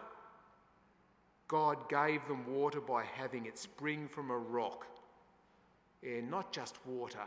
God 1.49 1.89
gave 1.89 2.27
them 2.29 2.47
water 2.47 2.81
by 2.81 3.05
having 3.05 3.47
it 3.47 3.59
spring 3.59 4.09
from 4.09 4.31
a 4.31 4.37
rock. 4.37 4.87
And 6.03 6.31
not 6.31 6.53
just 6.53 6.77
water, 6.87 7.25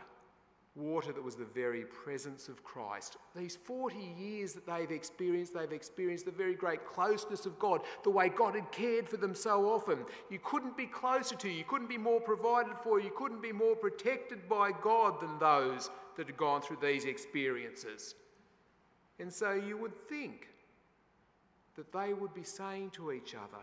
water 0.76 1.12
that 1.12 1.22
was 1.22 1.36
the 1.36 1.44
very 1.44 1.84
presence 1.84 2.48
of 2.48 2.64
Christ. 2.64 3.16
These 3.36 3.56
40 3.56 3.96
years 4.18 4.54
that 4.54 4.66
they've 4.66 4.90
experienced, 4.90 5.54
they've 5.54 5.70
experienced 5.70 6.24
the 6.24 6.32
very 6.32 6.54
great 6.54 6.84
closeness 6.84 7.46
of 7.46 7.58
God, 7.58 7.82
the 8.02 8.10
way 8.10 8.28
God 8.28 8.56
had 8.56 8.70
cared 8.72 9.08
for 9.08 9.16
them 9.16 9.34
so 9.34 9.72
often. 9.72 9.98
You 10.30 10.40
couldn't 10.42 10.76
be 10.76 10.86
closer 10.86 11.36
to, 11.36 11.48
you 11.48 11.64
couldn't 11.64 11.88
be 11.88 11.98
more 11.98 12.20
provided 12.20 12.74
for, 12.82 13.00
you 13.00 13.12
couldn't 13.16 13.42
be 13.42 13.52
more 13.52 13.76
protected 13.76 14.48
by 14.48 14.72
God 14.82 15.20
than 15.20 15.38
those 15.38 15.90
that 16.16 16.26
had 16.26 16.36
gone 16.36 16.60
through 16.60 16.78
these 16.82 17.04
experiences. 17.04 18.16
And 19.20 19.32
so 19.32 19.52
you 19.52 19.76
would 19.76 19.96
think 20.08 20.48
that 21.76 21.92
they 21.92 22.14
would 22.14 22.34
be 22.34 22.42
saying 22.42 22.90
to 22.90 23.12
each 23.12 23.36
other, 23.36 23.62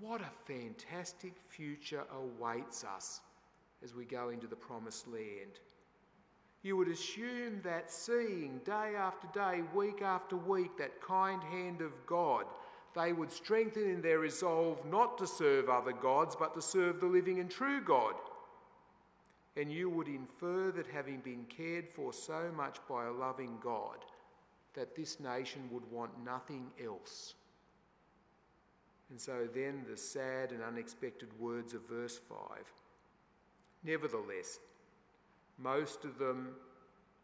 What 0.00 0.20
a 0.20 0.30
fantastic 0.44 1.34
future 1.48 2.04
awaits 2.12 2.84
us 2.84 3.22
as 3.82 3.94
we 3.94 4.04
go 4.04 4.30
into 4.30 4.46
the 4.46 4.56
promised 4.56 5.08
land. 5.08 5.60
You 6.62 6.76
would 6.76 6.88
assume 6.88 7.60
that 7.64 7.90
seeing 7.90 8.60
day 8.64 8.94
after 8.96 9.26
day, 9.34 9.62
week 9.74 10.00
after 10.00 10.36
week, 10.36 10.76
that 10.78 11.00
kind 11.00 11.42
hand 11.42 11.80
of 11.80 11.92
God, 12.06 12.44
they 12.94 13.12
would 13.12 13.32
strengthen 13.32 13.90
in 13.90 14.00
their 14.00 14.20
resolve 14.20 14.78
not 14.86 15.18
to 15.18 15.26
serve 15.26 15.68
other 15.68 15.92
gods, 15.92 16.36
but 16.38 16.54
to 16.54 16.62
serve 16.62 17.00
the 17.00 17.06
living 17.06 17.40
and 17.40 17.50
true 17.50 17.80
God. 17.80 18.14
And 19.56 19.72
you 19.72 19.90
would 19.90 20.08
infer 20.08 20.70
that 20.72 20.86
having 20.86 21.20
been 21.20 21.44
cared 21.48 21.88
for 21.88 22.12
so 22.12 22.50
much 22.56 22.78
by 22.88 23.06
a 23.06 23.12
loving 23.12 23.58
God, 23.62 23.98
that 24.74 24.94
this 24.94 25.18
nation 25.18 25.68
would 25.72 25.90
want 25.90 26.24
nothing 26.24 26.70
else. 26.82 27.34
And 29.10 29.20
so 29.20 29.48
then 29.52 29.84
the 29.90 29.96
sad 29.96 30.52
and 30.52 30.62
unexpected 30.62 31.28
words 31.38 31.74
of 31.74 31.82
verse 31.88 32.18
5 32.18 32.38
Nevertheless, 33.84 34.60
most 35.58 36.04
of 36.04 36.18
them, 36.18 36.50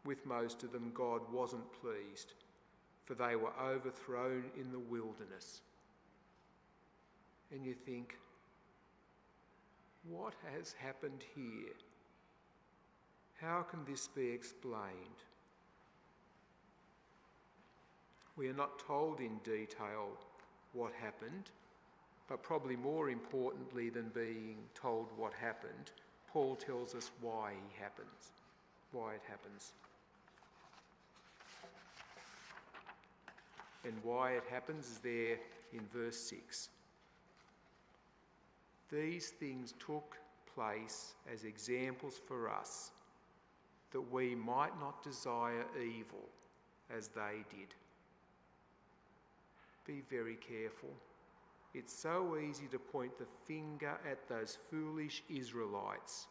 with 0.05 0.25
most 0.25 0.63
of 0.63 0.71
them, 0.71 0.91
God 0.93 1.21
wasn't 1.31 1.71
pleased. 1.81 2.33
for 3.09 3.15
they 3.15 3.35
were 3.35 3.53
overthrown 3.59 4.43
in 4.55 4.71
the 4.71 4.77
wilderness. 4.77 5.61
And 7.51 7.65
you 7.65 7.73
think, 7.73 8.19
what 10.07 10.35
has 10.55 10.73
happened 10.73 11.23
here? 11.35 11.73
How 13.41 13.63
can 13.63 13.79
this 13.89 14.07
be 14.07 14.27
explained? 14.29 15.23
We 18.37 18.47
are 18.47 18.53
not 18.53 18.77
told 18.77 19.21
in 19.21 19.39
detail 19.43 20.09
what 20.73 20.93
happened, 20.93 21.49
but 22.27 22.43
probably 22.43 22.75
more 22.75 23.09
importantly 23.09 23.89
than 23.89 24.09
being 24.09 24.57
told 24.75 25.07
what 25.17 25.33
happened, 25.33 25.89
Paul 26.31 26.55
tells 26.55 26.93
us 26.95 27.11
why 27.21 27.51
he 27.53 27.81
happens, 27.81 28.31
why 28.91 29.13
it 29.13 29.21
happens. 29.27 29.73
And 33.83 33.93
why 34.03 34.31
it 34.31 34.43
happens 34.49 34.85
is 34.85 34.97
there 34.99 35.37
in 35.73 35.81
verse 35.93 36.17
6. 36.17 36.69
These 38.91 39.29
things 39.29 39.73
took 39.85 40.17
place 40.53 41.13
as 41.31 41.43
examples 41.43 42.19
for 42.27 42.49
us 42.49 42.91
that 43.91 44.11
we 44.11 44.35
might 44.35 44.79
not 44.79 45.03
desire 45.03 45.65
evil 45.75 46.27
as 46.95 47.07
they 47.09 47.43
did. 47.49 47.73
Be 49.85 50.03
very 50.09 50.35
careful. 50.35 50.89
It's 51.73 51.93
so 51.93 52.37
easy 52.37 52.65
to 52.67 52.79
point 52.79 53.17
the 53.17 53.27
finger 53.45 53.97
at 54.09 54.27
those 54.27 54.57
foolish 54.69 55.23
Israelites 55.29 56.27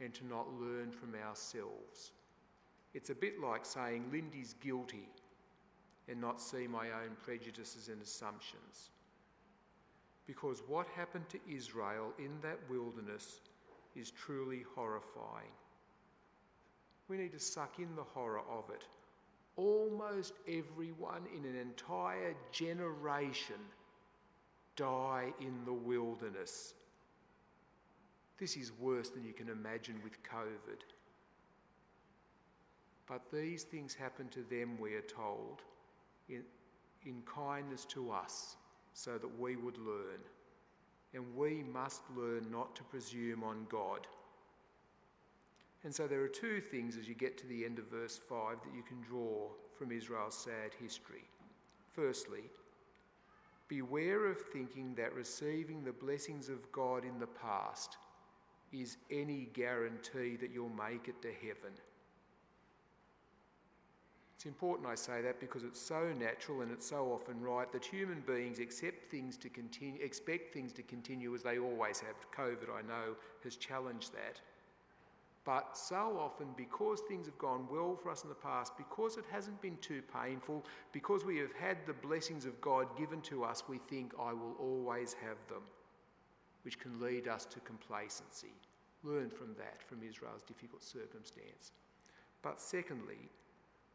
and 0.00 0.12
to 0.14 0.26
not 0.26 0.52
learn 0.60 0.90
from 0.90 1.14
ourselves. 1.14 2.12
It's 2.94 3.10
a 3.10 3.14
bit 3.14 3.40
like 3.40 3.64
saying 3.64 4.06
Lindy's 4.12 4.54
guilty 4.60 5.08
and 6.08 6.20
not 6.20 6.40
see 6.40 6.66
my 6.66 6.88
own 6.88 7.16
prejudices 7.22 7.88
and 7.88 8.02
assumptions. 8.02 8.90
Because 10.26 10.62
what 10.66 10.86
happened 10.96 11.28
to 11.28 11.38
Israel 11.48 12.12
in 12.18 12.30
that 12.42 12.58
wilderness 12.68 13.40
is 13.94 14.10
truly 14.10 14.64
horrifying. 14.74 15.52
We 17.08 17.16
need 17.16 17.32
to 17.32 17.40
suck 17.40 17.78
in 17.78 17.94
the 17.94 18.02
horror 18.02 18.42
of 18.50 18.70
it. 18.70 18.84
Almost 19.56 20.34
everyone 20.48 21.22
in 21.36 21.44
an 21.44 21.56
entire 21.56 22.34
generation 22.52 23.56
die 24.80 25.32
in 25.40 25.52
the 25.66 25.72
wilderness. 25.72 26.72
This 28.38 28.56
is 28.56 28.72
worse 28.80 29.10
than 29.10 29.24
you 29.24 29.34
can 29.34 29.50
imagine 29.50 30.00
with 30.02 30.22
COVID. 30.22 30.80
But 33.06 33.30
these 33.30 33.64
things 33.64 33.92
happen 33.92 34.28
to 34.28 34.42
them, 34.48 34.78
we 34.80 34.94
are 34.94 35.02
told, 35.02 35.60
in, 36.30 36.42
in 37.04 37.22
kindness 37.26 37.84
to 37.86 38.10
us, 38.10 38.56
so 38.94 39.18
that 39.18 39.38
we 39.38 39.56
would 39.56 39.76
learn. 39.76 40.20
And 41.12 41.36
we 41.36 41.62
must 41.62 42.02
learn 42.16 42.46
not 42.50 42.74
to 42.76 42.82
presume 42.84 43.44
on 43.44 43.66
God. 43.68 44.06
And 45.84 45.94
so 45.94 46.06
there 46.06 46.22
are 46.22 46.28
two 46.28 46.60
things 46.60 46.96
as 46.96 47.06
you 47.06 47.14
get 47.14 47.36
to 47.38 47.46
the 47.46 47.64
end 47.66 47.78
of 47.78 47.86
verse 47.86 48.16
5 48.16 48.62
that 48.62 48.74
you 48.74 48.82
can 48.82 49.00
draw 49.02 49.48
from 49.76 49.92
Israel's 49.92 50.36
sad 50.36 50.72
history. 50.80 51.24
Firstly, 51.92 52.44
beware 53.70 54.26
of 54.26 54.36
thinking 54.52 54.94
that 54.96 55.14
receiving 55.14 55.84
the 55.84 55.92
blessings 55.92 56.48
of 56.48 56.70
God 56.72 57.04
in 57.04 57.20
the 57.20 57.26
past 57.26 57.96
is 58.72 58.96
any 59.10 59.48
guarantee 59.54 60.36
that 60.36 60.50
you'll 60.52 60.68
make 60.70 61.06
it 61.06 61.22
to 61.22 61.32
heaven. 61.32 61.72
It's 64.34 64.46
important 64.46 64.88
I 64.88 64.96
say 64.96 65.22
that 65.22 65.38
because 65.38 65.62
it's 65.64 65.80
so 65.80 66.12
natural 66.18 66.62
and 66.62 66.72
it's 66.72 66.88
so 66.88 67.12
often 67.12 67.40
right 67.40 67.70
that 67.72 67.84
human 67.84 68.22
beings 68.26 68.58
accept 68.58 69.10
things 69.10 69.36
to 69.36 69.48
continue, 69.48 70.02
expect 70.02 70.52
things 70.52 70.72
to 70.72 70.82
continue 70.82 71.34
as 71.34 71.42
they 71.42 71.58
always 71.58 72.00
have. 72.00 72.16
COVID, 72.36 72.70
I 72.74 72.82
know, 72.82 73.14
has 73.44 73.56
challenged 73.56 74.12
that. 74.14 74.40
But 75.44 75.76
so 75.76 76.18
often, 76.20 76.48
because 76.56 77.00
things 77.00 77.26
have 77.26 77.38
gone 77.38 77.66
well 77.70 77.96
for 77.96 78.10
us 78.10 78.22
in 78.24 78.28
the 78.28 78.34
past, 78.34 78.76
because 78.76 79.16
it 79.16 79.24
hasn't 79.30 79.60
been 79.62 79.78
too 79.78 80.02
painful, 80.14 80.64
because 80.92 81.24
we 81.24 81.38
have 81.38 81.52
had 81.52 81.78
the 81.86 81.94
blessings 81.94 82.44
of 82.44 82.60
God 82.60 82.86
given 82.98 83.22
to 83.22 83.44
us, 83.44 83.64
we 83.66 83.78
think, 83.88 84.12
I 84.20 84.32
will 84.32 84.54
always 84.58 85.14
have 85.14 85.38
them, 85.48 85.62
which 86.62 86.78
can 86.78 87.00
lead 87.00 87.26
us 87.26 87.46
to 87.46 87.60
complacency. 87.60 88.52
Learn 89.02 89.30
from 89.30 89.54
that, 89.56 89.82
from 89.82 90.02
Israel's 90.06 90.42
difficult 90.42 90.82
circumstance. 90.82 91.72
But 92.42 92.60
secondly, 92.60 93.30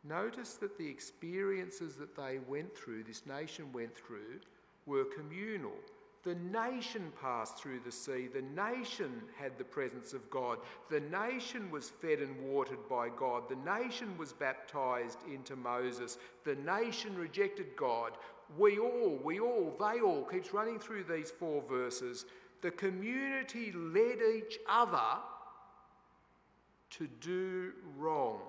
Notice 0.08 0.53
that 0.55 0.77
the 0.77 0.88
experiences 0.88 1.95
that 1.95 2.15
they 2.15 2.39
went 2.47 2.75
through, 2.77 3.03
this 3.03 3.25
nation 3.25 3.71
went 3.73 3.95
through, 3.95 4.39
were 4.86 5.05
communal. 5.05 5.73
The 6.26 6.36
nation 6.36 7.14
passed 7.22 7.58
through 7.58 7.82
the 7.86 7.92
sea. 7.92 8.28
The 8.28 8.42
nation 8.42 9.22
had 9.38 9.60
the 9.60 9.64
presence 9.64 10.14
of 10.14 10.28
God. 10.32 10.58
The 10.90 11.02
nation 11.02 11.70
was 11.70 11.92
fed 12.02 12.18
and 12.20 12.36
watered 12.42 12.90
by 12.90 13.10
God. 13.10 13.44
The 13.48 13.58
nation 13.58 14.18
was 14.18 14.34
baptized 14.34 15.20
into 15.32 15.56
Moses. 15.56 16.18
The 16.44 16.56
nation 16.56 17.16
rejected 17.16 17.76
God. 17.76 18.14
We 18.58 18.80
all, 18.80 19.20
we 19.24 19.40
all, 19.40 19.76
they 19.80 20.02
all, 20.02 20.24
keeps 20.24 20.52
running 20.52 20.80
through 20.80 21.04
these 21.04 21.30
four 21.30 21.62
verses. 21.70 22.26
The 22.62 22.72
community 22.72 23.72
led 23.72 24.18
each 24.36 24.58
other 24.68 25.20
to 26.90 27.08
do 27.22 27.72
wrong. 27.98 28.40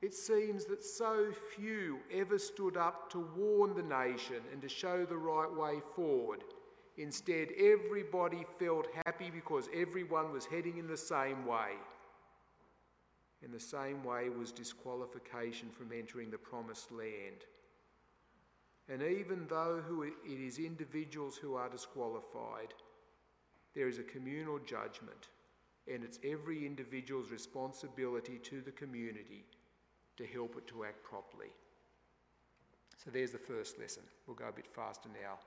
It 0.00 0.14
seems 0.14 0.64
that 0.66 0.84
so 0.84 1.32
few 1.56 1.98
ever 2.12 2.38
stood 2.38 2.76
up 2.76 3.10
to 3.10 3.28
warn 3.36 3.74
the 3.74 3.82
nation 3.82 4.42
and 4.52 4.62
to 4.62 4.68
show 4.68 5.04
the 5.04 5.16
right 5.16 5.52
way 5.52 5.80
forward. 5.96 6.44
Instead, 6.96 7.48
everybody 7.58 8.44
felt 8.58 8.86
happy 9.04 9.30
because 9.30 9.68
everyone 9.74 10.32
was 10.32 10.46
heading 10.46 10.78
in 10.78 10.86
the 10.86 10.96
same 10.96 11.46
way. 11.46 11.72
In 13.42 13.50
the 13.50 13.60
same 13.60 14.04
way 14.04 14.28
was 14.28 14.52
disqualification 14.52 15.70
from 15.70 15.92
entering 15.92 16.30
the 16.30 16.38
promised 16.38 16.92
land. 16.92 17.44
And 18.88 19.02
even 19.02 19.46
though 19.48 19.82
it 20.02 20.14
is 20.24 20.58
individuals 20.58 21.36
who 21.36 21.54
are 21.54 21.68
disqualified, 21.68 22.72
there 23.74 23.88
is 23.88 23.98
a 23.98 24.04
communal 24.04 24.58
judgment, 24.60 25.28
and 25.92 26.02
it's 26.02 26.18
every 26.24 26.66
individual's 26.66 27.30
responsibility 27.30 28.38
to 28.38 28.60
the 28.60 28.72
community 28.72 29.44
to 30.18 30.26
help 30.26 30.56
it 30.58 30.66
to 30.66 30.84
act 30.84 31.02
properly. 31.02 31.50
So 33.02 33.10
there's 33.10 33.30
the 33.30 33.38
first 33.38 33.78
lesson. 33.78 34.02
We'll 34.26 34.36
go 34.36 34.48
a 34.48 34.52
bit 34.52 34.66
faster 34.66 35.08
now. 35.08 35.38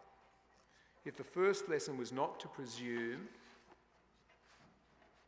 If 1.05 1.17
the 1.17 1.23
first 1.23 1.67
lesson 1.67 1.97
was 1.97 2.11
not 2.11 2.39
to 2.39 2.47
presume 2.47 3.27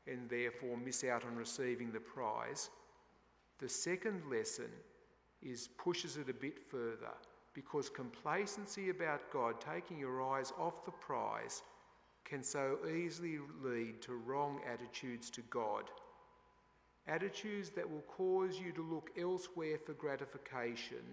and 0.08 0.30
therefore 0.30 0.78
miss 0.78 1.04
out 1.04 1.26
on 1.26 1.36
receiving 1.36 1.92
the 1.92 2.00
prize, 2.00 2.70
the 3.60 3.68
second 3.68 4.24
lesson 4.32 4.70
is 5.42 5.68
pushes 5.78 6.18
it 6.18 6.30
a 6.30 6.34
bit 6.34 6.60
further 6.60 7.12
because 7.54 7.90
complacency 7.90 8.90
about 8.90 9.30
God, 9.32 9.56
taking 9.60 10.00
your 10.00 10.24
eyes 10.24 10.54
off 10.58 10.86
the 10.86 10.92
prize, 10.92 11.62
can 12.24 12.42
so 12.42 12.78
easily 12.88 13.40
lead 13.62 14.02
to 14.02 14.14
wrong 14.14 14.62
attitudes 14.72 15.30
to 15.32 15.42
God 15.50 15.84
Attitudes 17.08 17.70
that 17.72 17.90
will 17.90 18.04
cause 18.08 18.58
you 18.58 18.72
to 18.72 18.82
look 18.82 19.10
elsewhere 19.20 19.78
for 19.78 19.94
gratification 19.94 21.04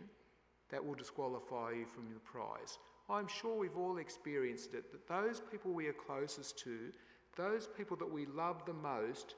that 0.70 0.84
will 0.84 0.94
disqualify 0.94 1.72
you 1.72 1.86
from 1.86 2.12
the 2.12 2.20
prize. 2.20 2.78
I'm 3.08 3.26
sure 3.26 3.58
we've 3.58 3.76
all 3.76 3.98
experienced 3.98 4.74
it 4.74 4.92
that 4.92 5.08
those 5.08 5.42
people 5.50 5.72
we 5.72 5.88
are 5.88 5.92
closest 5.92 6.58
to, 6.60 6.92
those 7.36 7.66
people 7.66 7.96
that 7.96 8.10
we 8.10 8.26
love 8.26 8.64
the 8.66 8.72
most, 8.72 9.34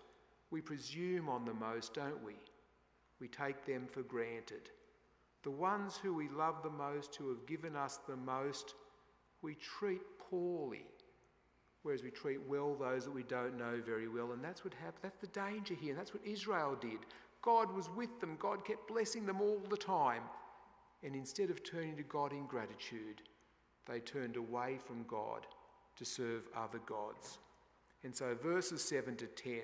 we 0.50 0.60
presume 0.60 1.30
on 1.30 1.46
the 1.46 1.54
most, 1.54 1.94
don't 1.94 2.22
we? 2.22 2.34
We 3.18 3.28
take 3.28 3.64
them 3.64 3.86
for 3.90 4.02
granted. 4.02 4.68
The 5.42 5.50
ones 5.50 5.96
who 5.96 6.12
we 6.12 6.28
love 6.28 6.62
the 6.62 6.70
most, 6.70 7.16
who 7.16 7.30
have 7.30 7.46
given 7.46 7.76
us 7.76 7.98
the 8.06 8.16
most, 8.16 8.74
we 9.40 9.54
treat 9.54 10.02
poorly 10.18 10.84
whereas 11.82 12.02
we 12.02 12.10
treat 12.10 12.40
well 12.48 12.74
those 12.74 13.04
that 13.04 13.14
we 13.14 13.22
don't 13.24 13.58
know 13.58 13.80
very 13.84 14.08
well. 14.08 14.32
And 14.32 14.42
that's 14.42 14.64
what 14.64 14.74
happened. 14.74 15.02
That's 15.02 15.20
the 15.20 15.26
danger 15.28 15.74
here. 15.74 15.90
And 15.90 15.98
that's 15.98 16.14
what 16.14 16.24
Israel 16.24 16.76
did. 16.80 17.00
God 17.42 17.74
was 17.74 17.90
with 17.96 18.20
them, 18.20 18.36
God 18.38 18.64
kept 18.64 18.86
blessing 18.86 19.26
them 19.26 19.40
all 19.40 19.60
the 19.68 19.76
time. 19.76 20.22
And 21.02 21.16
instead 21.16 21.50
of 21.50 21.64
turning 21.64 21.96
to 21.96 22.04
God 22.04 22.32
in 22.32 22.46
gratitude, 22.46 23.22
they 23.86 23.98
turned 23.98 24.36
away 24.36 24.78
from 24.86 25.04
God 25.08 25.46
to 25.96 26.04
serve 26.04 26.42
other 26.56 26.78
gods. 26.86 27.38
And 28.04 28.14
so, 28.14 28.36
verses 28.40 28.82
7 28.82 29.16
to 29.16 29.26
10 29.26 29.54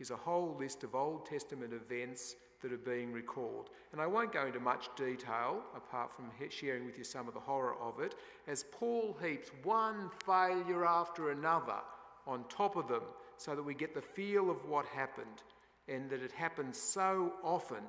is 0.00 0.10
a 0.10 0.16
whole 0.16 0.56
list 0.58 0.84
of 0.84 0.94
Old 0.94 1.26
Testament 1.26 1.72
events 1.72 2.36
that 2.62 2.72
are 2.72 2.78
being 2.78 3.12
recalled. 3.12 3.70
And 3.92 4.00
I 4.00 4.06
won't 4.06 4.32
go 4.32 4.46
into 4.46 4.60
much 4.60 4.88
detail 4.96 5.62
apart 5.74 6.12
from 6.12 6.30
sharing 6.50 6.86
with 6.86 6.98
you 6.98 7.04
some 7.04 7.28
of 7.28 7.34
the 7.34 7.40
horror 7.40 7.76
of 7.80 8.00
it, 8.00 8.14
as 8.46 8.64
Paul 8.72 9.16
heaps 9.22 9.50
one 9.62 10.10
failure 10.24 10.84
after 10.86 11.30
another 11.30 11.80
on 12.26 12.44
top 12.48 12.76
of 12.76 12.88
them 12.88 13.02
so 13.36 13.54
that 13.54 13.62
we 13.62 13.74
get 13.74 13.94
the 13.94 14.00
feel 14.00 14.50
of 14.50 14.64
what 14.64 14.86
happened 14.86 15.42
and 15.88 16.10
that 16.10 16.22
it 16.22 16.32
happened 16.32 16.74
so 16.74 17.34
often. 17.44 17.84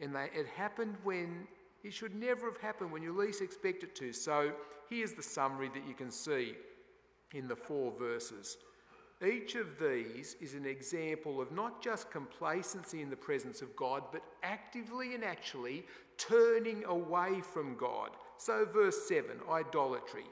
And 0.00 0.14
they, 0.14 0.28
it 0.34 0.46
happened 0.46 0.96
when 1.04 1.46
It 1.86 1.92
should 1.92 2.16
never 2.16 2.50
have 2.50 2.60
happened 2.60 2.90
when 2.90 3.02
you 3.02 3.12
least 3.12 3.40
expect 3.40 3.84
it 3.84 3.94
to. 3.96 4.12
So 4.12 4.52
here's 4.90 5.12
the 5.12 5.22
summary 5.22 5.68
that 5.68 5.86
you 5.86 5.94
can 5.94 6.10
see 6.10 6.54
in 7.32 7.46
the 7.46 7.54
four 7.54 7.92
verses. 7.92 8.56
Each 9.24 9.54
of 9.54 9.78
these 9.80 10.36
is 10.42 10.52
an 10.52 10.66
example 10.66 11.40
of 11.40 11.50
not 11.50 11.82
just 11.82 12.10
complacency 12.10 13.00
in 13.00 13.08
the 13.08 13.16
presence 13.16 13.62
of 13.62 13.74
God, 13.74 14.02
but 14.12 14.22
actively 14.42 15.14
and 15.14 15.24
actually 15.24 15.86
turning 16.18 16.84
away 16.84 17.40
from 17.40 17.76
God. 17.76 18.10
So, 18.36 18.66
verse 18.66 19.08
7 19.08 19.38
idolatry. 19.50 20.26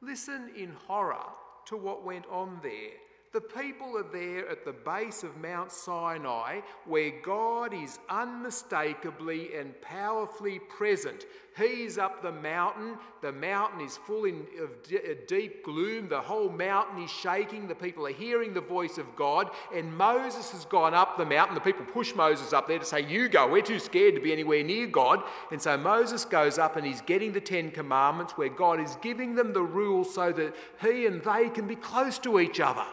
Listen 0.00 0.50
in 0.56 0.72
horror 0.86 1.26
to 1.66 1.76
what 1.76 2.04
went 2.04 2.24
on 2.30 2.58
there. 2.62 2.92
The 3.32 3.40
people 3.40 3.96
are 3.96 4.12
there 4.12 4.48
at 4.48 4.64
the 4.64 4.72
base 4.72 5.22
of 5.22 5.36
Mount 5.36 5.70
Sinai 5.70 6.62
where 6.84 7.12
God 7.22 7.72
is 7.72 8.00
unmistakably 8.08 9.54
and 9.54 9.80
powerfully 9.80 10.58
present. 10.58 11.26
He's 11.56 11.96
up 11.96 12.22
the 12.22 12.32
mountain. 12.32 12.96
The 13.22 13.30
mountain 13.30 13.82
is 13.82 13.96
full 13.96 14.24
in, 14.24 14.46
of 14.60 14.82
d- 14.82 14.98
deep 15.28 15.64
gloom. 15.64 16.08
The 16.08 16.20
whole 16.20 16.48
mountain 16.48 17.04
is 17.04 17.10
shaking. 17.10 17.68
The 17.68 17.74
people 17.76 18.04
are 18.04 18.12
hearing 18.12 18.52
the 18.52 18.60
voice 18.60 18.98
of 18.98 19.14
God. 19.14 19.50
And 19.72 19.96
Moses 19.96 20.50
has 20.50 20.64
gone 20.64 20.94
up 20.94 21.16
the 21.16 21.24
mountain. 21.24 21.54
The 21.54 21.60
people 21.60 21.84
push 21.84 22.12
Moses 22.16 22.52
up 22.52 22.66
there 22.66 22.80
to 22.80 22.84
say, 22.84 23.06
You 23.06 23.28
go. 23.28 23.46
We're 23.46 23.62
too 23.62 23.78
scared 23.78 24.16
to 24.16 24.20
be 24.20 24.32
anywhere 24.32 24.64
near 24.64 24.88
God. 24.88 25.22
And 25.52 25.62
so 25.62 25.76
Moses 25.76 26.24
goes 26.24 26.58
up 26.58 26.74
and 26.74 26.84
he's 26.84 27.00
getting 27.02 27.30
the 27.30 27.40
Ten 27.40 27.70
Commandments 27.70 28.32
where 28.32 28.48
God 28.48 28.80
is 28.80 28.96
giving 29.02 29.36
them 29.36 29.52
the 29.52 29.62
rules 29.62 30.12
so 30.12 30.32
that 30.32 30.56
he 30.80 31.06
and 31.06 31.22
they 31.22 31.48
can 31.48 31.68
be 31.68 31.76
close 31.76 32.18
to 32.20 32.40
each 32.40 32.58
other. 32.58 32.86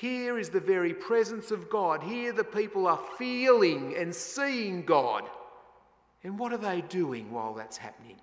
Here 0.00 0.38
is 0.38 0.48
the 0.48 0.60
very 0.60 0.94
presence 0.94 1.50
of 1.50 1.68
God. 1.68 2.02
Here 2.02 2.32
the 2.32 2.42
people 2.42 2.86
are 2.86 3.02
feeling 3.18 3.94
and 3.98 4.14
seeing 4.14 4.82
God. 4.86 5.24
And 6.24 6.38
what 6.38 6.54
are 6.54 6.56
they 6.56 6.80
doing 6.80 7.30
while 7.30 7.52
that's 7.52 7.76
happening? 7.76 8.16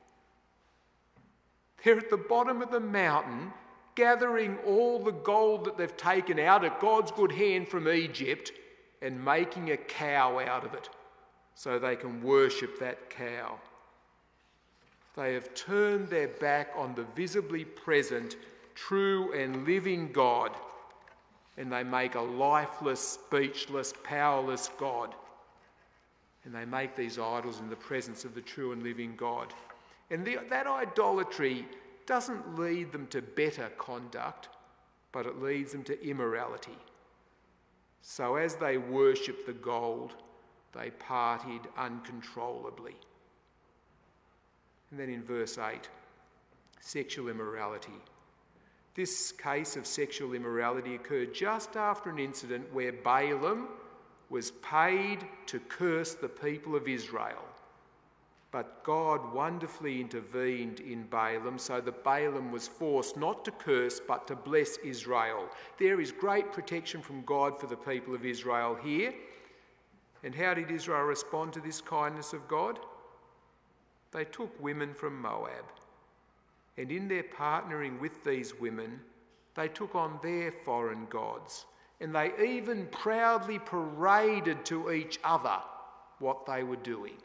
They're 1.83 1.99
at 1.99 2.09
the 2.09 2.17
bottom 2.17 2.63
of 2.63 2.71
the 2.71 2.79
mountain 2.79 3.53
gathering 3.93 4.57
all 4.65 4.97
the 4.97 5.11
gold 5.11 5.65
that 5.65 5.77
they've 5.77 5.95
taken 5.95 6.39
out 6.39 6.65
at 6.65 6.79
God's 6.79 7.11
good 7.11 7.31
hand 7.31 7.67
from 7.67 7.87
Egypt 7.87 8.53
and 9.03 9.23
making 9.23 9.69
a 9.69 9.77
cow 9.77 10.39
out 10.39 10.65
of 10.65 10.73
it 10.73 10.89
so 11.53 11.77
they 11.77 11.95
can 11.95 12.23
worship 12.23 12.79
that 12.79 13.11
cow. 13.11 13.59
They 15.15 15.35
have 15.35 15.53
turned 15.53 16.09
their 16.09 16.29
back 16.29 16.71
on 16.75 16.95
the 16.95 17.05
visibly 17.15 17.65
present, 17.65 18.35
true, 18.73 19.31
and 19.33 19.63
living 19.63 20.11
God 20.11 20.53
and 21.57 21.71
they 21.71 21.83
make 21.83 22.15
a 22.15 22.21
lifeless, 22.21 22.99
speechless, 22.99 23.93
powerless 24.03 24.69
God. 24.77 25.15
And 26.45 26.53
they 26.53 26.65
make 26.65 26.95
these 26.95 27.19
idols 27.19 27.59
in 27.59 27.69
the 27.69 27.75
presence 27.75 28.23
of 28.23 28.35
the 28.35 28.41
true 28.41 28.71
and 28.71 28.83
living 28.83 29.15
God. 29.17 29.53
And 30.11 30.23
the, 30.23 30.39
that 30.49 30.67
idolatry 30.67 31.65
doesn't 32.05 32.57
lead 32.57 32.91
them 32.91 33.07
to 33.07 33.21
better 33.21 33.69
conduct, 33.77 34.49
but 35.11 35.25
it 35.25 35.41
leads 35.41 35.71
them 35.71 35.83
to 35.83 36.07
immorality. 36.07 36.77
So 38.01 38.35
as 38.35 38.55
they 38.55 38.77
worship 38.77 39.45
the 39.45 39.53
gold, 39.53 40.13
they 40.73 40.91
partied 40.91 41.65
uncontrollably. 41.77 42.95
And 44.91 44.99
then 44.99 45.09
in 45.09 45.23
verse 45.23 45.57
8, 45.57 45.89
sexual 46.79 47.27
immorality. 47.27 47.99
This 48.97 49.31
case 49.31 49.75
of 49.75 49.85
sexual 49.85 50.33
immorality 50.33 50.95
occurred 50.95 51.31
just 51.31 51.77
after 51.77 52.09
an 52.09 52.17
incident 52.17 52.73
where 52.73 52.91
Balaam 52.91 53.67
was 54.31 54.49
paid 54.63 55.19
to 55.45 55.59
curse 55.59 56.15
the 56.15 56.27
people 56.27 56.75
of 56.75 56.87
Israel. 56.87 57.43
But 58.49 58.83
God 58.83 59.35
wonderfully 59.35 60.01
intervened 60.01 60.79
in 60.79 61.03
Balaam 61.03 61.59
so 61.59 61.79
that 61.79 62.03
Balaam 62.03 62.51
was 62.51 62.67
forced 62.67 63.17
not 63.17 63.45
to 63.45 63.51
curse 63.51 63.99
but 63.99 64.25
to 64.25 64.35
bless 64.35 64.77
Israel. 64.77 65.47
There 65.77 66.01
is 66.01 66.11
great 66.11 66.51
protection 66.51 67.03
from 67.03 67.21
God 67.21 67.59
for 67.59 67.67
the 67.67 67.77
people 67.77 68.15
of 68.15 68.25
Israel 68.25 68.73
here. 68.73 69.13
And 70.23 70.33
how 70.33 70.55
did 70.55 70.71
Israel 70.71 71.03
respond 71.03 71.53
to 71.53 71.59
this 71.59 71.81
kindness 71.81 72.33
of 72.33 72.47
God? 72.47 72.79
They 74.09 74.25
took 74.25 74.59
women 74.59 74.95
from 74.95 75.21
Moab 75.21 75.65
and 76.77 76.91
in 76.91 77.07
their 77.07 77.23
partnering 77.23 77.99
with 77.99 78.23
these 78.23 78.53
women, 78.59 78.99
they 79.55 79.67
took 79.67 79.95
on 79.95 80.19
their 80.21 80.51
foreign 80.51 81.07
gods. 81.07 81.65
And 81.99 82.13
they 82.13 82.31
even 82.47 82.85
proudly 82.87 83.57
paraded 83.57 84.63
to 84.65 84.91
each 84.91 85.19
other 85.23 85.57
what 86.19 86.45
they 86.45 86.63
were 86.63 86.75
doing. 86.75 87.17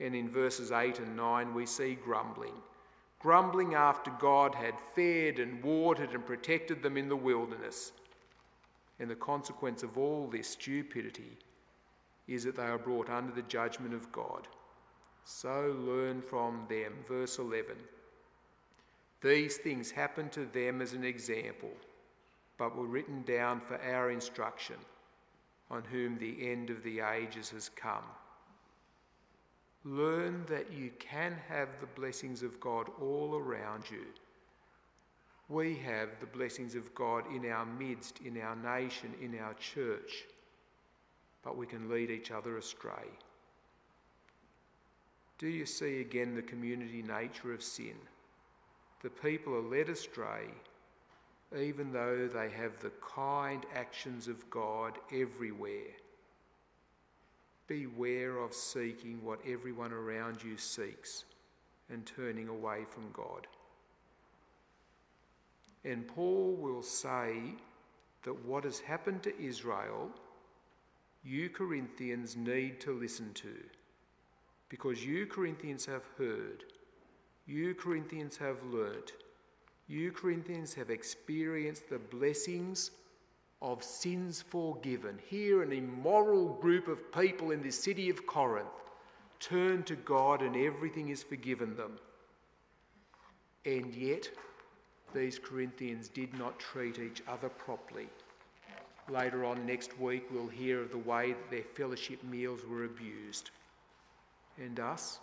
And 0.00 0.14
in 0.14 0.28
verses 0.28 0.70
8 0.70 0.98
and 0.98 1.16
9, 1.16 1.54
we 1.54 1.64
see 1.64 1.94
grumbling. 1.94 2.52
Grumbling 3.18 3.74
after 3.74 4.10
God 4.18 4.54
had 4.54 4.74
fed 4.94 5.38
and 5.38 5.62
watered 5.62 6.10
and 6.10 6.26
protected 6.26 6.82
them 6.82 6.98
in 6.98 7.08
the 7.08 7.16
wilderness. 7.16 7.92
And 9.00 9.08
the 9.08 9.14
consequence 9.14 9.82
of 9.82 9.96
all 9.96 10.26
this 10.26 10.48
stupidity 10.48 11.38
is 12.28 12.44
that 12.44 12.56
they 12.56 12.64
are 12.64 12.78
brought 12.78 13.08
under 13.08 13.32
the 13.32 13.42
judgment 13.42 13.94
of 13.94 14.12
God. 14.12 14.48
So 15.24 15.74
learn 15.78 16.20
from 16.20 16.66
them. 16.68 16.92
Verse 17.08 17.38
11. 17.38 17.76
These 19.22 19.58
things 19.58 19.90
happened 19.90 20.32
to 20.32 20.46
them 20.46 20.82
as 20.82 20.94
an 20.94 21.04
example, 21.04 21.70
but 22.58 22.76
were 22.76 22.86
written 22.86 23.22
down 23.22 23.60
for 23.60 23.80
our 23.80 24.10
instruction, 24.10 24.76
on 25.70 25.84
whom 25.84 26.18
the 26.18 26.50
end 26.50 26.70
of 26.70 26.82
the 26.82 27.00
ages 27.00 27.50
has 27.50 27.68
come. 27.68 28.04
Learn 29.84 30.44
that 30.48 30.72
you 30.72 30.90
can 30.98 31.36
have 31.48 31.68
the 31.80 32.00
blessings 32.00 32.42
of 32.42 32.60
God 32.60 32.88
all 33.00 33.34
around 33.36 33.84
you. 33.90 34.06
We 35.48 35.76
have 35.78 36.08
the 36.20 36.26
blessings 36.26 36.74
of 36.74 36.94
God 36.94 37.24
in 37.34 37.50
our 37.50 37.66
midst, 37.66 38.20
in 38.24 38.40
our 38.40 38.56
nation, 38.56 39.12
in 39.20 39.38
our 39.38 39.54
church, 39.54 40.24
but 41.44 41.56
we 41.56 41.66
can 41.66 41.90
lead 41.90 42.10
each 42.10 42.30
other 42.30 42.56
astray. 42.56 43.08
Do 45.38 45.48
you 45.48 45.66
see 45.66 46.00
again 46.00 46.34
the 46.34 46.42
community 46.42 47.02
nature 47.02 47.52
of 47.52 47.62
sin? 47.62 47.96
The 49.02 49.10
people 49.10 49.54
are 49.54 49.60
led 49.60 49.88
astray, 49.88 50.46
even 51.58 51.92
though 51.92 52.28
they 52.28 52.48
have 52.50 52.78
the 52.80 52.92
kind 53.14 53.66
actions 53.74 54.28
of 54.28 54.48
God 54.48 54.98
everywhere. 55.12 55.90
Beware 57.66 58.38
of 58.38 58.54
seeking 58.54 59.22
what 59.24 59.40
everyone 59.46 59.92
around 59.92 60.42
you 60.42 60.56
seeks 60.56 61.24
and 61.90 62.06
turning 62.06 62.48
away 62.48 62.84
from 62.88 63.10
God. 63.12 63.46
And 65.84 66.06
Paul 66.06 66.56
will 66.60 66.82
say 66.82 67.34
that 68.22 68.44
what 68.44 68.64
has 68.64 68.78
happened 68.78 69.22
to 69.24 69.42
Israel, 69.42 70.10
you 71.24 71.50
Corinthians 71.50 72.36
need 72.36 72.80
to 72.80 72.92
listen 72.92 73.32
to, 73.34 73.54
because 74.68 75.04
you 75.04 75.26
Corinthians 75.26 75.86
have 75.86 76.04
heard 76.16 76.64
you 77.46 77.74
Corinthians 77.74 78.36
have 78.36 78.62
learnt, 78.64 79.12
you 79.88 80.12
Corinthians 80.12 80.74
have 80.74 80.90
experienced 80.90 81.88
the 81.90 81.98
blessings 81.98 82.92
of 83.60 83.82
sins 83.82 84.42
forgiven. 84.42 85.18
Here, 85.28 85.62
an 85.62 85.72
immoral 85.72 86.54
group 86.54 86.88
of 86.88 87.12
people 87.12 87.50
in 87.50 87.62
the 87.62 87.70
city 87.70 88.10
of 88.10 88.26
Corinth 88.26 88.66
turn 89.38 89.82
to 89.84 89.96
God 89.96 90.42
and 90.42 90.56
everything 90.56 91.08
is 91.08 91.22
forgiven 91.22 91.76
them. 91.76 91.98
And 93.64 93.94
yet, 93.94 94.28
these 95.14 95.38
Corinthians 95.38 96.08
did 96.08 96.36
not 96.38 96.58
treat 96.58 96.98
each 96.98 97.22
other 97.28 97.48
properly. 97.48 98.08
Later 99.08 99.44
on 99.44 99.66
next 99.66 99.98
week, 99.98 100.24
we'll 100.30 100.48
hear 100.48 100.80
of 100.80 100.90
the 100.90 100.98
way 100.98 101.32
that 101.32 101.50
their 101.50 101.64
fellowship 101.74 102.22
meals 102.24 102.60
were 102.68 102.84
abused. 102.84 103.50
And 104.58 104.78
us? 104.80 105.18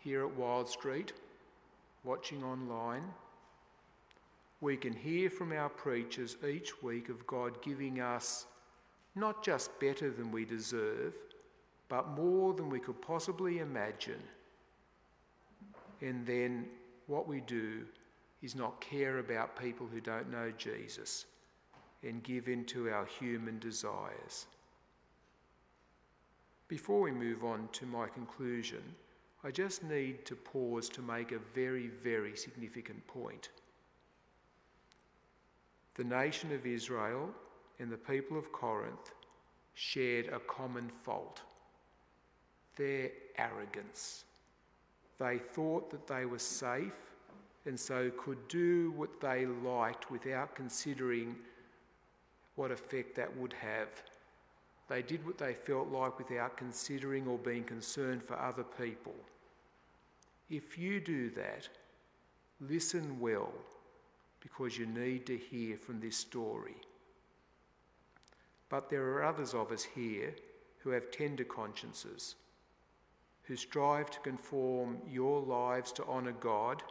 Here 0.00 0.24
at 0.24 0.36
Wild 0.36 0.68
Street, 0.68 1.12
watching 2.04 2.42
online, 2.44 3.04
we 4.60 4.76
can 4.76 4.92
hear 4.92 5.30
from 5.30 5.52
our 5.52 5.68
preachers 5.68 6.36
each 6.48 6.82
week 6.82 7.08
of 7.08 7.26
God 7.26 7.62
giving 7.62 8.00
us 8.00 8.46
not 9.14 9.42
just 9.44 9.78
better 9.80 10.10
than 10.10 10.30
we 10.30 10.44
deserve, 10.44 11.14
but 11.88 12.10
more 12.10 12.52
than 12.52 12.68
we 12.68 12.80
could 12.80 13.00
possibly 13.00 13.58
imagine. 13.58 14.22
And 16.00 16.26
then 16.26 16.66
what 17.06 17.26
we 17.26 17.40
do 17.40 17.84
is 18.42 18.54
not 18.54 18.80
care 18.80 19.18
about 19.18 19.58
people 19.58 19.86
who 19.92 20.00
don't 20.00 20.30
know 20.30 20.52
Jesus 20.56 21.26
and 22.02 22.22
give 22.22 22.48
in 22.48 22.64
to 22.66 22.90
our 22.90 23.04
human 23.04 23.58
desires. 23.58 24.46
Before 26.68 27.00
we 27.00 27.10
move 27.10 27.44
on 27.44 27.68
to 27.72 27.86
my 27.86 28.06
conclusion, 28.08 28.82
I 29.44 29.50
just 29.50 29.84
need 29.84 30.24
to 30.26 30.34
pause 30.34 30.88
to 30.90 31.02
make 31.02 31.32
a 31.32 31.38
very, 31.54 31.88
very 31.88 32.36
significant 32.36 33.06
point. 33.06 33.50
The 35.94 36.04
nation 36.04 36.52
of 36.52 36.66
Israel 36.66 37.30
and 37.78 37.90
the 37.90 37.96
people 37.96 38.36
of 38.36 38.52
Corinth 38.52 39.12
shared 39.74 40.26
a 40.28 40.40
common 40.40 40.88
fault. 40.88 41.42
their 42.76 43.10
arrogance. 43.36 44.24
They 45.18 45.38
thought 45.38 45.90
that 45.90 46.06
they 46.06 46.26
were 46.26 46.38
safe 46.38 46.92
and 47.66 47.78
so 47.78 48.10
could 48.16 48.46
do 48.48 48.92
what 48.92 49.20
they 49.20 49.46
liked 49.46 50.10
without 50.10 50.54
considering 50.54 51.36
what 52.54 52.70
effect 52.70 53.16
that 53.16 53.36
would 53.36 53.52
have. 53.52 53.88
They 54.88 55.02
did 55.02 55.24
what 55.26 55.38
they 55.38 55.52
felt 55.52 55.88
like 55.88 56.18
without 56.18 56.56
considering 56.56 57.26
or 57.26 57.38
being 57.38 57.64
concerned 57.64 58.22
for 58.22 58.38
other 58.38 58.64
people. 58.64 59.14
If 60.48 60.78
you 60.78 60.98
do 60.98 61.28
that, 61.30 61.68
listen 62.60 63.20
well 63.20 63.52
because 64.40 64.78
you 64.78 64.86
need 64.86 65.26
to 65.26 65.36
hear 65.36 65.76
from 65.76 66.00
this 66.00 66.16
story. 66.16 66.76
But 68.70 68.88
there 68.88 69.02
are 69.02 69.24
others 69.24 69.52
of 69.52 69.72
us 69.72 69.82
here 69.82 70.34
who 70.78 70.90
have 70.90 71.10
tender 71.10 71.44
consciences, 71.44 72.36
who 73.42 73.56
strive 73.56 74.10
to 74.10 74.20
conform 74.20 74.98
your 75.10 75.40
lives 75.40 75.92
to 75.92 76.04
honour 76.04 76.32
God. 76.32 76.82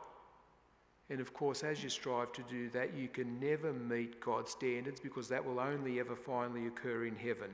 And 1.10 1.20
of 1.20 1.34
course, 1.34 1.64
as 1.64 1.84
you 1.84 1.90
strive 1.90 2.32
to 2.34 2.44
do 2.44 2.70
that, 2.72 2.94
you 2.96 3.08
can 3.08 3.40
never 3.40 3.74
meet 3.74 4.20
God's 4.20 4.52
standards 4.52 5.00
because 5.00 5.28
that 5.30 5.44
will 5.44 5.60
only 5.60 6.00
ever 6.00 6.16
finally 6.16 6.68
occur 6.68 7.06
in 7.06 7.16
heaven. 7.16 7.50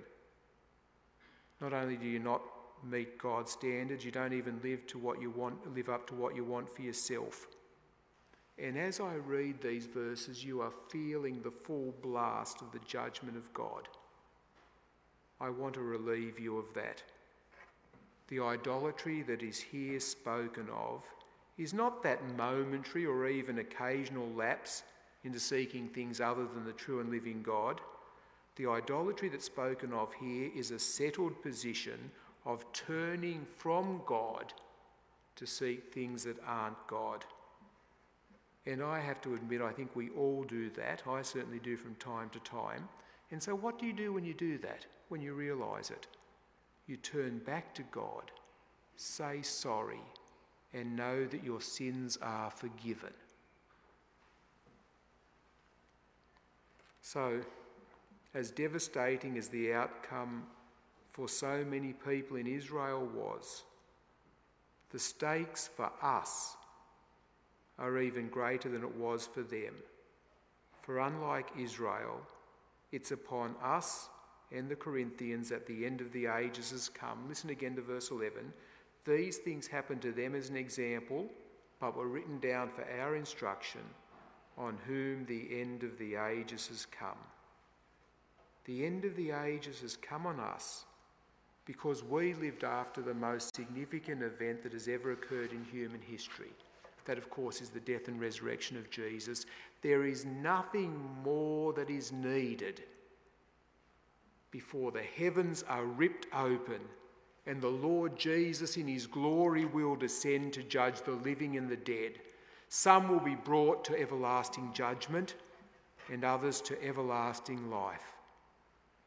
Not 1.64 1.72
only 1.72 1.96
do 1.96 2.06
you 2.06 2.20
not 2.20 2.42
meet 2.84 3.18
God's 3.18 3.54
standards, 3.54 4.04
you 4.04 4.12
don't 4.12 4.34
even 4.34 4.60
live 4.62 4.86
to 4.88 4.98
what 4.98 5.22
you 5.22 5.30
want, 5.30 5.74
live 5.74 5.88
up 5.88 6.06
to 6.08 6.14
what 6.14 6.36
you 6.36 6.44
want 6.44 6.70
for 6.70 6.82
yourself. 6.82 7.48
And 8.60 8.78
as 8.78 9.00
I 9.00 9.14
read 9.14 9.62
these 9.62 9.86
verses, 9.86 10.44
you 10.44 10.60
are 10.60 10.74
feeling 10.90 11.42
the 11.42 11.54
full 11.64 11.94
blast 12.02 12.62
of 12.62 12.74
the 12.74 12.86
judgment 12.86 13.38
of 13.38 13.52
God. 13.54 13.88
I 15.40 15.50
want 15.52 15.76
to 15.76 15.82
relieve 15.82 16.38
you 16.38 16.58
of 16.58 16.66
that. 16.74 17.02
The 18.28 18.42
idolatry 18.42 19.22
that 19.24 19.42
is 19.42 19.62
here 19.62 20.02
spoken 20.02 20.68
of 20.70 21.04
is 21.58 21.74
not 21.74 22.04
that 22.04 22.36
momentary 22.36 23.06
or 23.06 23.26
even 23.30 23.60
occasional 23.60 24.28
lapse 24.36 24.84
into 25.24 25.40
seeking 25.40 25.88
things 25.88 26.20
other 26.20 26.46
than 26.46 26.66
the 26.66 26.74
true 26.74 27.00
and 27.00 27.10
living 27.10 27.42
God. 27.42 27.80
The 28.56 28.68
idolatry 28.68 29.30
that's 29.30 29.46
spoken 29.46 29.94
of 29.94 30.14
here 30.14 30.52
is 30.56 30.72
a 30.72 30.80
settled 30.80 31.42
position 31.42 32.12
of 32.46 32.72
turning 32.74 33.46
from 33.58 34.02
God 34.06 34.54
to 35.36 35.46
seek 35.46 35.92
things 35.92 36.24
that 36.26 36.38
aren't 36.46 36.88
God. 36.88 37.26
And 38.66 38.82
I 38.82 39.00
have 39.00 39.22
to 39.22 39.34
admit, 39.34 39.62
I 39.62 39.72
think 39.72 39.96
we 39.96 40.10
all 40.12 40.44
do 40.44 40.70
that. 40.72 41.04
I 41.08 41.22
certainly 41.22 41.60
do 41.60 41.76
from 41.76 41.96
time 41.96 42.30
to 42.30 42.40
time. 42.40 42.88
And 43.32 43.42
so, 43.42 43.56
what 43.56 43.80
do 43.80 43.86
you 43.86 43.94
do 43.94 44.14
when 44.14 44.24
you 44.24 44.34
do 44.34 44.58
that, 44.60 44.86
when 45.10 45.22
you 45.22 45.34
realise 45.34 45.90
it? 45.90 46.08
You 46.88 46.98
turn 46.98 47.40
back 47.40 47.74
to 47.76 47.84
God, 47.92 48.32
say 48.96 49.42
sorry, 49.42 50.02
and 50.74 50.96
know 50.96 51.26
that 51.26 51.44
your 51.44 51.62
sins 51.62 52.18
are 52.22 52.52
forgiven. 52.52 53.14
So, 57.02 57.42
as 58.34 58.52
devastating 58.52 59.38
as 59.38 59.48
the 59.50 59.74
outcome 59.74 60.44
for 61.12 61.28
so 61.30 61.64
many 61.64 61.94
people 61.94 62.38
in 62.38 62.48
Israel 62.48 63.08
was, 63.14 63.64
the 64.92 65.00
stakes 65.00 65.70
for 65.76 65.92
us 66.02 66.56
are 67.80 68.00
even 68.00 68.28
greater 68.28 68.70
than 68.70 68.84
it 68.84 68.96
was 68.96 69.28
for 69.28 69.42
them. 69.42 69.76
For 70.82 71.00
unlike 71.00 71.50
Israel, 71.58 72.22
it's 72.92 73.12
upon 73.12 73.56
us 73.64 74.10
and 74.52 74.70
the 74.70 74.76
Corinthians 74.76 75.52
at 75.52 75.66
the 75.66 75.86
end 75.86 76.00
of 76.02 76.12
the 76.12 76.28
ages 76.28 76.72
has 76.72 76.90
come. 76.90 77.28
Listen 77.28 77.50
again 77.50 77.76
to 77.76 77.82
verse 77.82 78.12
11. 78.12 78.54
These 79.06 79.38
things 79.38 79.68
happened 79.68 80.02
to 80.04 80.12
them 80.12 80.36
as 80.36 80.50
an 80.50 80.56
example, 80.56 81.28
but 81.80 81.98
were 81.98 82.08
written 82.08 82.40
down 82.40 82.70
for 82.70 82.86
our 83.02 83.16
instruction, 83.16 83.82
on 84.58 84.78
whom 84.86 85.26
the 85.26 85.60
end 85.60 85.84
of 85.84 85.98
the 85.98 86.16
ages 86.16 86.68
has 86.68 86.86
come. 86.86 87.18
The 88.66 88.86
end 88.86 89.06
of 89.06 89.16
the 89.16 89.32
ages 89.32 89.82
has 89.82 89.98
come 89.98 90.26
on 90.26 90.40
us 90.40 90.86
because 91.66 92.04
we 92.04 92.34
lived 92.34 92.64
after 92.64 93.02
the 93.02 93.14
most 93.14 93.56
significant 93.56 94.22
event 94.22 94.64
that 94.64 94.74
has 94.74 94.88
ever 94.88 95.12
occurred 95.12 95.52
in 95.52 95.64
human 95.66 96.02
history. 96.02 96.52
That, 97.06 97.18
of 97.18 97.30
course, 97.30 97.62
is 97.62 97.70
the 97.70 97.80
death 97.80 98.08
and 98.08 98.20
resurrection 98.20 98.78
of 98.78 98.90
Jesus. 98.90 99.46
There 99.82 100.06
is 100.06 100.26
nothing 100.26 100.98
more 101.24 101.74
that 101.74 101.90
is 101.90 102.12
needed 102.12 102.84
before 104.52 104.92
the 104.92 105.02
heavens 105.02 105.64
are 105.68 105.86
ripped 105.86 106.28
open 106.34 106.80
and 107.46 107.62
the 107.62 107.68
Lord 107.68 108.18
Jesus 108.18 108.78
in 108.78 108.88
his 108.88 109.06
glory 109.06 109.66
will 109.66 109.96
descend 109.96 110.54
to 110.54 110.64
judge 110.64 111.02
the 111.02 111.12
living 111.12 111.58
and 111.58 111.68
the 111.68 111.76
dead. 111.76 112.20
Some 112.70 113.10
will 113.10 113.20
be 113.20 113.36
brought 113.36 113.84
to 113.86 114.00
everlasting 114.00 114.72
judgment 114.74 115.36
and 116.12 116.24
others 116.24 116.62
to 116.62 116.82
everlasting 116.84 117.70
life. 117.70 118.14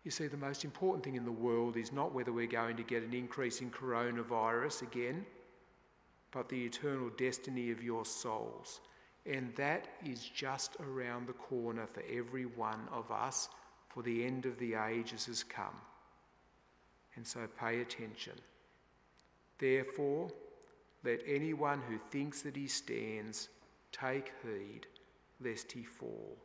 You 0.07 0.13
see, 0.13 0.29
the 0.29 0.37
most 0.37 0.65
important 0.65 1.03
thing 1.03 1.17
in 1.17 1.25
the 1.25 1.33
world 1.33 1.77
is 1.77 1.91
not 1.91 2.15
whether 2.15 2.33
we're 2.33 2.47
going 2.47 2.77
to 2.77 2.85
get 2.85 3.03
an 3.03 3.13
increase 3.13 3.61
in 3.61 3.73
coronavirus 3.73 4.83
again, 4.83 5.27
but 6.31 6.49
the 6.49 6.65
eternal 6.65 7.11
destiny 7.19 7.73
of 7.73 7.83
your 7.83 8.05
souls. 8.05 8.83
And 9.29 9.53
that 9.57 9.89
is 10.05 10.21
just 10.23 10.77
around 10.79 11.27
the 11.27 11.33
corner 11.33 11.89
for 11.93 12.05
every 12.09 12.45
one 12.45 12.87
of 12.93 13.11
us, 13.11 13.49
for 13.89 14.05
the 14.05 14.25
end 14.25 14.47
of 14.47 14.57
the 14.61 14.75
ages 14.75 15.27
has 15.27 15.43
come. 15.43 15.75
And 17.17 17.27
so 17.27 17.41
pay 17.59 17.81
attention. 17.81 18.35
Therefore, 19.59 20.31
let 21.03 21.19
anyone 21.27 21.83
who 21.89 21.99
thinks 22.13 22.43
that 22.43 22.55
he 22.55 22.69
stands 22.69 23.49
take 23.91 24.31
heed 24.45 24.87
lest 25.41 25.73
he 25.73 25.83
fall. 25.83 26.37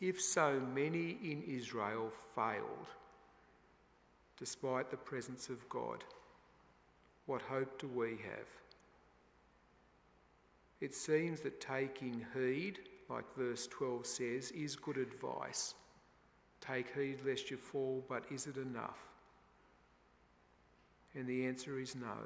If 0.00 0.20
so 0.20 0.58
many 0.74 1.18
in 1.22 1.42
Israel 1.46 2.10
failed, 2.34 2.88
despite 4.38 4.90
the 4.90 4.96
presence 4.96 5.50
of 5.50 5.68
God, 5.68 6.04
what 7.26 7.42
hope 7.42 7.78
do 7.78 7.86
we 7.86 8.10
have? 8.10 8.48
It 10.80 10.94
seems 10.94 11.40
that 11.40 11.60
taking 11.60 12.24
heed, 12.34 12.78
like 13.10 13.30
verse 13.36 13.66
12 13.66 14.06
says, 14.06 14.50
is 14.52 14.74
good 14.74 14.96
advice. 14.96 15.74
Take 16.62 16.94
heed 16.96 17.18
lest 17.26 17.50
you 17.50 17.58
fall, 17.58 18.02
but 18.08 18.24
is 18.30 18.46
it 18.46 18.56
enough? 18.56 18.98
And 21.14 21.26
the 21.26 21.46
answer 21.46 21.78
is 21.78 21.94
no. 21.94 22.16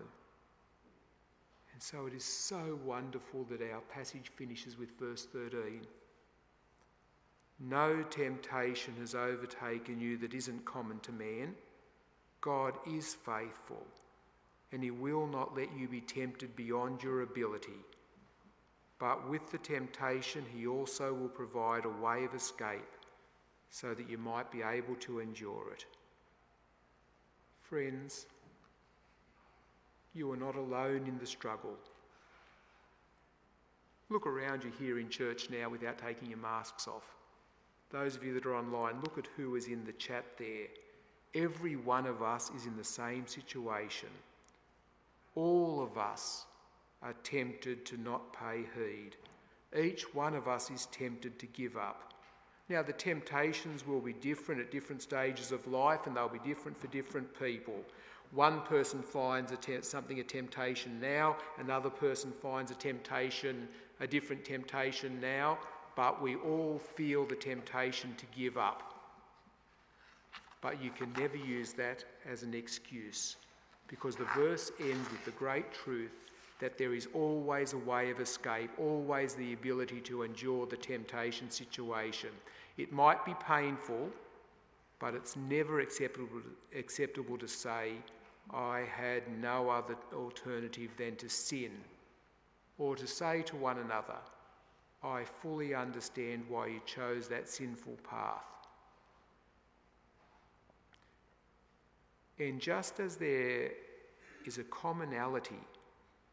And 1.73 1.83
so 1.83 2.07
it 2.07 2.15
is 2.15 2.25
so 2.25 2.79
wonderful 2.85 3.45
that 3.51 3.61
our 3.61 3.81
passage 3.93 4.31
finishes 4.33 4.79
with 4.79 4.97
verse 4.99 5.25
13. 5.25 5.81
No 7.69 8.03
temptation 8.03 8.93
has 9.01 9.15
overtaken 9.15 9.99
you 9.99 10.19
that 10.19 10.35
isn't 10.35 10.67
common 10.67 11.01
to 11.01 11.13
man. 11.13 11.55
God 12.43 12.75
is 12.87 13.15
faithful, 13.15 13.87
and 14.71 14.83
He 14.83 14.91
will 14.91 15.27
not 15.27 15.57
let 15.57 15.75
you 15.75 15.89
be 15.89 16.03
tempted 16.03 16.55
beyond 16.57 17.03
your 17.03 17.23
ability. 17.23 17.81
But 18.99 19.31
with 19.31 19.51
the 19.51 19.59
temptation, 19.59 20.45
He 20.55 20.67
also 20.67 21.15
will 21.15 21.29
provide 21.29 21.87
a 21.87 22.05
way 22.05 22.25
of 22.25 22.35
escape 22.35 22.83
so 23.71 23.95
that 23.95 24.11
you 24.11 24.19
might 24.19 24.53
be 24.53 24.61
able 24.63 24.97
to 24.97 25.21
endure 25.21 25.73
it. 25.73 25.87
Friends, 27.63 28.27
you 30.13 30.31
are 30.31 30.37
not 30.37 30.55
alone 30.55 31.07
in 31.09 31.19
the 31.19 31.27
struggle. 31.27 31.77
Look 34.11 34.27
around 34.27 34.65
you 34.65 34.73
here 34.79 34.99
in 34.99 35.09
church 35.09 35.49
now 35.49 35.71
without 35.71 35.97
taking 35.97 36.29
your 36.29 36.39
masks 36.39 36.87
off. 36.87 37.17
Those 37.95 38.17
of 38.17 38.25
you 38.25 38.35
that 38.35 38.45
are 38.45 38.57
online, 38.57 38.97
look 39.03 39.19
at 39.19 39.29
who 39.37 39.55
is 39.55 39.69
in 39.69 39.85
the 39.85 39.93
chat 39.93 40.25
there. 40.37 40.67
Every 41.33 41.77
one 41.77 42.07
of 42.07 42.23
us 42.23 42.51
is 42.57 42.67
in 42.67 42.77
the 42.77 42.83
same 42.83 43.25
situation. 43.29 44.09
All 45.37 45.81
of 45.81 45.97
us 45.97 46.47
are 47.03 47.15
tempted 47.23 47.87
to 47.87 47.97
not 47.97 48.33
pay 48.33 48.65
heed. 48.75 49.11
Each 49.81 50.13
one 50.13 50.35
of 50.35 50.49
us 50.49 50.73
is 50.73 50.87
tempted 50.87 51.39
to 51.39 51.47
give 51.47 51.77
up. 51.77 52.13
Now, 52.69 52.83
the 52.83 52.93
temptations 52.93 53.87
will 53.87 54.01
be 54.01 54.15
different 54.15 54.61
at 54.61 54.73
different 54.73 55.01
stages 55.01 55.53
of 55.53 55.65
life 55.69 56.09
and 56.09 56.17
they'll 56.17 56.29
be 56.29 56.41
different 56.41 56.77
for 56.81 56.89
different 56.89 57.33
people. 57.39 57.77
One 58.33 58.63
person 58.63 59.03
finds 59.03 59.53
a 59.53 59.57
te- 59.57 59.83
something 59.83 60.19
a 60.19 60.25
temptation 60.25 60.99
now, 61.01 61.37
another 61.61 61.91
person 61.91 62.33
finds 62.43 62.73
a 62.73 62.75
temptation, 62.75 63.69
a 64.01 64.07
different 64.09 64.45
temptation 64.45 65.21
now, 65.21 65.59
but 65.97 66.21
we 66.21 66.37
all 66.37 66.81
feel 66.95 67.25
the 67.25 67.37
temptation 67.37 68.15
to 68.17 68.27
give 68.37 68.57
up. 68.57 68.95
But 70.61 70.83
you 70.83 70.91
can 70.91 71.13
never 71.19 71.37
use 71.37 71.73
that 71.75 72.05
as 72.31 72.43
an 72.43 72.55
excuse 72.55 73.37
because 73.89 74.17
the 74.17 74.25
verse 74.37 74.73
ends 74.81 75.11
with 75.11 75.25
the 75.25 75.31
great 75.33 75.73
truth 75.73 76.13
that 76.61 76.79
there 76.79 76.95
is 76.95 77.09
always 77.13 77.73
a 77.73 77.79
way 77.79 78.11
of 78.11 78.21
escape, 78.21 78.71
always 78.79 79.35
the 79.35 79.53
ability 79.53 80.01
to 80.01 80.23
endure 80.23 80.67
the 80.67 80.77
temptation 80.77 81.51
situation. 81.51 82.31
It 82.79 82.93
might 82.93 83.25
be 83.25 83.35
painful, 83.47 84.09
but 84.99 85.15
it's 85.15 85.37
never 85.37 85.81
acceptable, 85.81 86.41
acceptable 86.77 87.37
to 87.39 87.49
say, 87.49 87.93
I 88.53 88.87
had 88.97 89.23
no 89.41 89.69
other 89.69 89.97
alternative 90.15 90.91
than 90.97 91.17
to 91.17 91.29
sin, 91.29 91.73
or 92.79 92.97
to 92.97 93.07
say 93.07 93.43
to 93.43 93.57
one 93.57 93.79
another, 93.79 94.19
I 95.05 95.25
fully 95.43 95.75
understand 95.75 96.45
why 96.49 96.69
you 96.69 96.81
chose 96.87 97.29
that 97.29 97.47
sinful 97.49 97.99
path. 98.09 98.43
And 102.39 102.59
just 102.59 103.01
as 103.01 103.17
there 103.17 103.71
is 104.47 104.57
a 104.57 104.65
commonality 104.65 105.61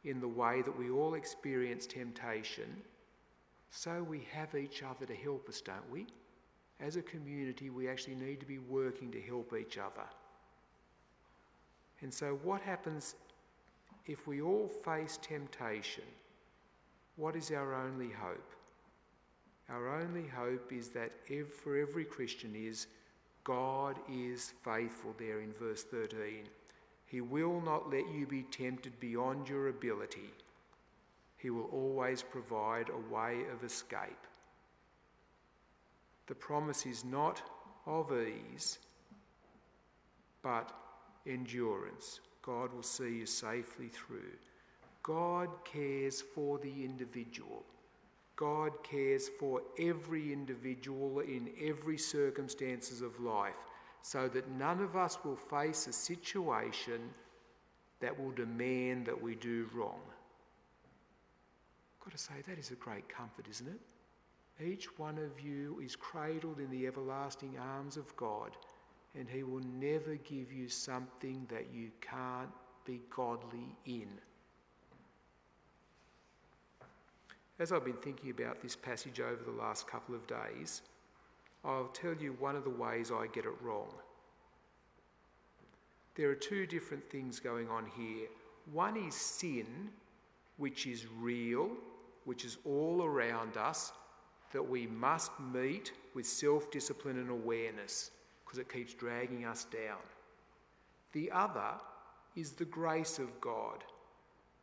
in 0.06 0.22
the 0.22 0.28
way 0.28 0.62
that 0.62 0.78
we 0.78 0.90
all 0.90 1.16
experience 1.16 1.86
temptation, 1.86 2.82
so 3.72 4.04
we 4.04 4.26
have 4.32 4.56
each 4.56 4.84
other 4.84 5.06
to 5.06 5.16
help 5.16 5.50
us, 5.50 5.60
don't 5.60 5.92
we? 5.92 6.08
As 6.80 6.96
a 6.96 7.02
community, 7.02 7.70
we 7.70 7.90
actually 7.90 8.16
need 8.16 8.40
to 8.40 8.46
be 8.46 8.58
working 8.58 9.12
to 9.12 9.22
help 9.22 9.54
each 9.54 9.78
other. 9.78 10.08
And 12.02 12.12
so, 12.12 12.40
what 12.42 12.62
happens 12.62 13.16
if 14.08 14.28
we 14.28 14.42
all 14.42 14.68
face 14.68 15.20
temptation? 15.22 16.04
What 17.18 17.36
is 17.36 17.52
our 17.52 17.76
only 17.76 18.10
hope? 18.10 18.56
Our 19.72 20.02
only 20.02 20.28
hope 20.28 20.74
is 20.74 20.90
that 20.90 21.12
for 21.50 21.78
every 21.78 22.04
Christian 22.04 22.56
is 22.56 22.88
God 23.44 23.96
is 24.12 24.54
faithful 24.64 25.16
there 25.18 25.40
in 25.40 25.54
verse 25.54 25.84
13. 25.84 26.44
He 27.06 27.22
will 27.22 27.62
not 27.62 27.90
let 27.90 28.08
you 28.14 28.28
be 28.28 28.44
tempted 28.44 29.00
beyond 29.00 29.48
your 29.48 29.70
ability. 29.70 30.30
He 31.38 31.50
will 31.50 31.70
always 31.72 32.22
provide 32.22 32.90
a 32.90 33.14
way 33.14 33.40
of 33.52 33.64
escape. 33.64 34.28
The 36.28 36.36
promise 36.36 36.86
is 36.86 37.04
not 37.04 37.42
of 37.86 38.12
ease, 38.14 38.78
but 40.42 40.72
endurance. 41.26 42.20
God 42.42 42.74
will 42.74 42.84
see 42.84 43.20
you 43.20 43.26
safely 43.26 43.88
through. 43.88 44.38
God 45.04 45.50
cares 45.66 46.22
for 46.22 46.60
the 46.60 46.84
individual. 46.84 47.66
God 48.42 48.72
cares 48.82 49.30
for 49.40 49.62
every 49.78 50.34
individual 50.34 51.20
in 51.20 51.52
every 51.64 52.00
circumstances 52.00 53.04
of 53.04 53.20
life 53.20 53.54
so 54.02 54.28
that 54.30 54.50
none 54.50 54.82
of 54.82 54.96
us 54.96 55.20
will 55.24 55.36
face 55.36 55.86
a 55.86 55.94
situation 55.94 57.02
that 58.00 58.20
will 58.20 58.32
demand 58.32 59.06
that 59.06 59.22
we 59.22 59.36
do 59.36 59.70
wrong. 59.76 60.00
I've 61.94 62.06
got 62.06 62.14
to 62.14 62.18
say, 62.18 62.34
that 62.48 62.58
is 62.58 62.72
a 62.72 62.76
great 62.76 63.08
comfort, 63.08 63.46
isn't 63.48 63.68
it? 63.68 64.66
Each 64.66 64.88
one 64.98 65.20
of 65.20 65.40
you 65.40 65.80
is 65.80 65.96
cradled 65.96 66.58
in 66.58 66.72
the 66.72 66.88
everlasting 66.88 67.60
arms 67.60 67.96
of 67.96 68.16
God, 68.16 68.58
and 69.16 69.30
He 69.30 69.44
will 69.44 69.62
never 69.80 70.16
give 70.16 70.52
you 70.52 70.68
something 70.68 71.46
that 71.52 71.68
you 71.72 71.92
can't 72.02 72.50
be 72.86 73.02
godly 73.16 73.76
in. 73.86 74.10
As 77.62 77.72
I've 77.72 77.86
been 77.86 77.94
thinking 77.94 78.32
about 78.32 78.60
this 78.60 78.76
passage 78.76 79.20
over 79.20 79.44
the 79.46 79.52
last 79.52 79.86
couple 79.86 80.16
of 80.16 80.26
days, 80.26 80.82
I'll 81.64 81.92
tell 81.94 82.16
you 82.16 82.36
one 82.40 82.56
of 82.56 82.64
the 82.64 82.72
ways 82.72 83.12
I 83.12 83.28
get 83.28 83.46
it 83.46 83.54
wrong. 83.62 83.94
There 86.16 86.32
are 86.32 86.36
two 86.36 86.66
different 86.66 87.08
things 87.12 87.40
going 87.40 87.70
on 87.70 87.86
here. 87.96 88.30
One 88.74 88.98
is 88.98 89.14
sin, 89.14 89.92
which 90.58 90.88
is 90.88 91.06
real, 91.20 91.70
which 92.26 92.46
is 92.46 92.58
all 92.66 93.04
around 93.04 93.58
us, 93.58 93.94
that 94.54 94.68
we 94.68 94.88
must 94.88 95.30
meet 95.54 95.92
with 96.16 96.26
self 96.26 96.72
discipline 96.72 97.20
and 97.20 97.30
awareness 97.30 98.10
because 98.44 98.58
it 98.58 98.74
keeps 98.74 98.96
dragging 98.96 99.46
us 99.46 99.66
down. 99.66 100.02
The 101.12 101.30
other 101.30 101.74
is 102.36 102.54
the 102.54 102.66
grace 102.66 103.20
of 103.20 103.40
God, 103.40 103.84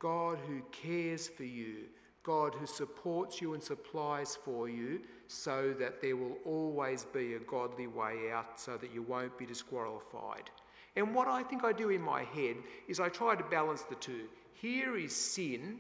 God 0.00 0.40
who 0.48 0.62
cares 0.72 1.28
for 1.28 1.44
you, 1.44 1.84
God 2.28 2.54
who 2.54 2.66
supports 2.66 3.40
you 3.40 3.54
and 3.54 3.62
supplies 3.62 4.36
for 4.44 4.68
you 4.68 5.00
so 5.28 5.74
that 5.78 6.02
there 6.02 6.14
will 6.14 6.36
always 6.44 7.06
be 7.06 7.32
a 7.34 7.38
godly 7.38 7.86
way 7.86 8.30
out 8.30 8.60
so 8.60 8.76
that 8.76 8.92
you 8.92 9.00
won't 9.00 9.38
be 9.38 9.46
disqualified. 9.46 10.50
And 10.94 11.14
what 11.14 11.26
I 11.26 11.42
think 11.42 11.64
I 11.64 11.72
do 11.72 11.88
in 11.88 12.02
my 12.02 12.24
head 12.24 12.56
is 12.86 13.00
I 13.00 13.08
try 13.08 13.34
to 13.34 13.44
balance 13.44 13.84
the 13.84 13.94
two. 13.94 14.24
Here 14.52 14.98
is 14.98 15.16
sin, 15.16 15.78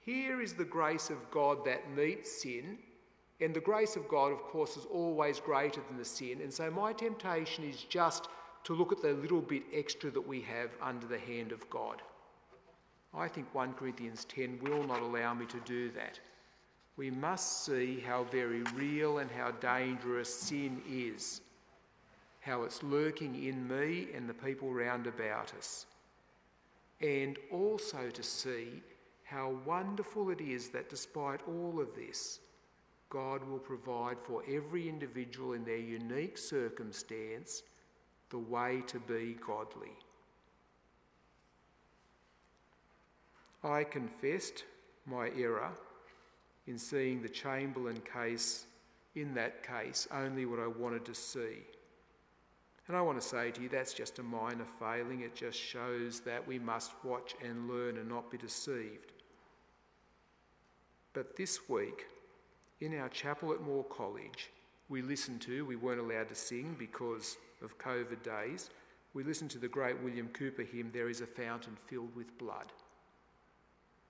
here 0.00 0.42
is 0.42 0.52
the 0.52 0.72
grace 0.76 1.08
of 1.08 1.30
God 1.30 1.64
that 1.64 1.90
meets 1.96 2.42
sin, 2.42 2.76
and 3.40 3.54
the 3.54 3.60
grace 3.60 3.96
of 3.96 4.06
God, 4.08 4.30
of 4.30 4.42
course, 4.42 4.76
is 4.76 4.84
always 4.92 5.40
greater 5.40 5.80
than 5.88 5.96
the 5.96 6.04
sin. 6.04 6.42
And 6.42 6.52
so 6.52 6.70
my 6.70 6.92
temptation 6.92 7.64
is 7.64 7.84
just 7.84 8.28
to 8.64 8.74
look 8.74 8.92
at 8.92 9.00
the 9.00 9.14
little 9.14 9.40
bit 9.40 9.62
extra 9.72 10.10
that 10.10 10.28
we 10.28 10.42
have 10.42 10.68
under 10.82 11.06
the 11.06 11.18
hand 11.18 11.50
of 11.50 11.68
God. 11.70 12.02
I 13.14 13.28
think 13.28 13.46
1 13.54 13.74
Corinthians 13.74 14.24
10 14.24 14.60
will 14.62 14.84
not 14.84 15.02
allow 15.02 15.34
me 15.34 15.46
to 15.46 15.60
do 15.60 15.90
that. 15.90 16.18
We 16.96 17.10
must 17.10 17.64
see 17.64 18.00
how 18.00 18.24
very 18.24 18.62
real 18.74 19.18
and 19.18 19.30
how 19.30 19.50
dangerous 19.52 20.32
sin 20.32 20.82
is, 20.88 21.40
how 22.40 22.62
it's 22.62 22.82
lurking 22.82 23.42
in 23.44 23.66
me 23.68 24.08
and 24.14 24.28
the 24.28 24.34
people 24.34 24.72
round 24.72 25.06
about 25.06 25.52
us, 25.58 25.86
and 27.00 27.38
also 27.50 28.10
to 28.10 28.22
see 28.22 28.82
how 29.24 29.56
wonderful 29.64 30.30
it 30.30 30.40
is 30.40 30.68
that 30.70 30.90
despite 30.90 31.40
all 31.46 31.80
of 31.80 31.94
this, 31.94 32.40
God 33.08 33.44
will 33.44 33.58
provide 33.58 34.16
for 34.22 34.42
every 34.48 34.88
individual 34.88 35.52
in 35.52 35.64
their 35.64 35.76
unique 35.76 36.38
circumstance 36.38 37.62
the 38.30 38.38
way 38.38 38.82
to 38.86 38.98
be 39.00 39.36
godly. 39.46 39.92
I 43.64 43.84
confessed 43.84 44.64
my 45.06 45.30
error 45.36 45.70
in 46.66 46.78
seeing 46.78 47.22
the 47.22 47.28
Chamberlain 47.28 48.00
case, 48.00 48.66
in 49.14 49.34
that 49.34 49.66
case, 49.66 50.08
only 50.12 50.46
what 50.46 50.58
I 50.60 50.66
wanted 50.66 51.04
to 51.04 51.14
see. 51.14 51.58
And 52.88 52.96
I 52.96 53.00
want 53.00 53.20
to 53.20 53.26
say 53.26 53.50
to 53.52 53.62
you, 53.62 53.68
that's 53.68 53.94
just 53.94 54.18
a 54.18 54.22
minor 54.22 54.66
failing. 54.80 55.20
It 55.20 55.36
just 55.36 55.58
shows 55.58 56.20
that 56.20 56.46
we 56.46 56.58
must 56.58 56.92
watch 57.04 57.34
and 57.44 57.68
learn 57.68 57.98
and 57.98 58.08
not 58.08 58.30
be 58.30 58.38
deceived. 58.38 59.12
But 61.12 61.36
this 61.36 61.68
week, 61.68 62.06
in 62.80 62.98
our 62.98 63.08
chapel 63.08 63.52
at 63.52 63.62
Moore 63.62 63.84
College, 63.84 64.50
we 64.88 65.02
listened 65.02 65.40
to, 65.42 65.64
we 65.64 65.76
weren't 65.76 66.00
allowed 66.00 66.28
to 66.30 66.34
sing 66.34 66.74
because 66.78 67.36
of 67.62 67.78
COVID 67.78 68.22
days, 68.22 68.70
we 69.14 69.22
listened 69.22 69.50
to 69.50 69.58
the 69.58 69.68
great 69.68 70.02
William 70.02 70.28
Cowper 70.28 70.64
hymn, 70.64 70.90
There 70.92 71.08
is 71.08 71.20
a 71.20 71.26
Fountain 71.26 71.76
Filled 71.86 72.14
with 72.16 72.36
Blood. 72.38 72.72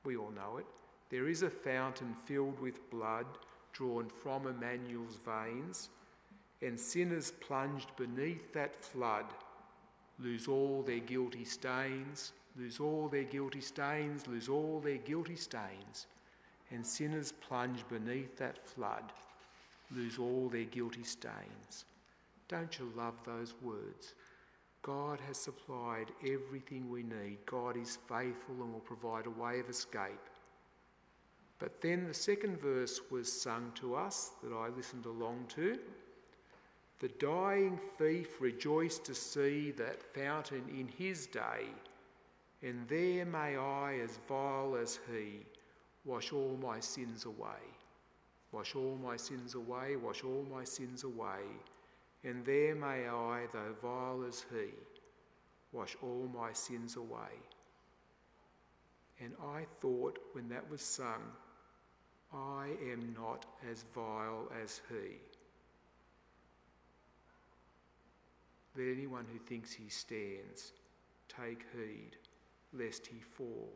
We 0.05 0.17
all 0.17 0.31
know 0.31 0.59
it. 0.59 0.67
There 1.11 1.29
is 1.29 1.43
a 1.43 1.51
fountain 1.51 2.15
filled 2.27 2.59
with 2.61 2.91
blood 2.91 3.27
drawn 3.73 4.09
from 4.09 4.47
Emmanuel's 4.47 5.19
veins, 5.25 5.88
and 6.61 6.79
sinners 6.79 7.33
plunged 7.41 7.95
beneath 7.97 8.53
that 8.53 8.75
flood 8.75 9.27
lose 10.19 10.47
all 10.47 10.83
their 10.83 11.01
guilty 11.01 11.45
stains, 11.45 12.33
lose 12.57 12.79
all 12.79 13.09
their 13.09 13.25
guilty 13.25 13.61
stains, 13.61 14.27
lose 14.27 14.49
all 14.49 14.81
their 14.81 14.99
guilty 14.99 15.37
stains, 15.37 16.07
and 16.71 16.87
sinners 16.87 17.33
plunge 17.33 17.85
beneath 17.88 18.37
that 18.37 18.67
flood 18.67 19.05
lose 19.95 20.19
all 20.19 20.49
their 20.49 20.65
guilty 20.65 21.03
stains. 21.03 21.85
Don't 22.49 22.79
you 22.79 22.91
love 22.97 23.15
those 23.25 23.55
words? 23.62 24.15
God 24.83 25.20
has 25.28 25.37
supplied 25.37 26.11
everything 26.22 26.91
we 26.91 27.05
need. 27.05 27.39
God 27.47 27.76
is 27.76 27.99
faithful 28.09 28.57
and 28.61 28.72
will 28.72 28.80
provide 28.80 29.26
a 29.26 29.30
way 29.30 29.61
of 29.61 29.70
escape. 29.70 30.28
But 31.61 31.80
then 31.80 32.09
the 32.09 32.14
second 32.14 32.61
verse 32.61 33.01
was 33.09 33.33
sung 33.33 33.70
to 33.76 33.95
us 33.95 34.33
that 34.43 34.53
I 34.53 34.68
listened 34.68 35.07
along 35.07 35.45
to. 35.51 35.78
The 36.99 37.09
dying 37.09 37.78
thief 37.97 38.41
rejoiced 38.41 39.05
to 39.05 39.14
see 39.14 39.70
that 39.72 40.03
fountain 40.03 40.64
in 40.76 40.89
his 40.89 41.26
day, 41.26 41.66
and 42.62 42.87
there 42.89 43.24
may 43.24 43.57
I, 43.57 43.99
as 44.03 44.18
vile 44.28 44.76
as 44.80 44.99
he, 45.12 45.47
wash 46.05 46.33
all 46.33 46.59
my 46.61 46.80
sins 46.80 47.24
away. 47.24 47.62
Wash 48.51 48.74
all 48.74 48.99
my 49.03 49.16
sins 49.16 49.55
away, 49.55 49.97
wash 49.97 50.24
all 50.24 50.45
my 50.53 50.64
sins 50.64 51.05
away 51.05 51.41
and 52.25 52.45
there 52.45 52.75
may 52.75 53.09
I, 53.09 53.47
though 53.53 53.75
vile 53.81 54.25
as 54.27 54.45
he, 54.53 54.70
wash 55.73 55.97
all 56.03 56.31
my 56.35 56.53
sins 56.53 56.97
away. 56.97 57.41
And 59.20 59.33
I 59.43 59.66
thought 59.81 60.18
when 60.33 60.49
that 60.49 60.68
was 60.70 60.81
sung, 60.81 61.23
I 62.33 62.68
am 62.91 63.14
not 63.16 63.47
as 63.70 63.85
vile 63.95 64.51
as 64.62 64.81
he. 64.89 65.16
Let 68.77 68.91
anyone 68.91 69.27
who 69.31 69.39
thinks 69.39 69.73
he 69.73 69.89
stands 69.89 70.73
take 71.29 71.64
heed 71.77 72.16
lest 72.73 73.07
he 73.07 73.20
fall. 73.20 73.68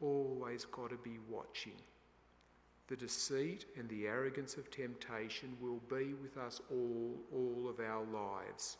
Always 0.00 0.64
got 0.64 0.90
to 0.90 0.96
be 0.96 1.18
watching. 1.28 1.80
The 2.88 2.96
deceit 2.96 3.66
and 3.78 3.88
the 3.88 4.06
arrogance 4.06 4.56
of 4.56 4.70
temptation 4.70 5.56
will 5.60 5.80
be 5.88 6.14
with 6.14 6.36
us 6.36 6.60
all, 6.70 7.14
all 7.32 7.68
of 7.68 7.80
our 7.80 8.04
lives. 8.04 8.76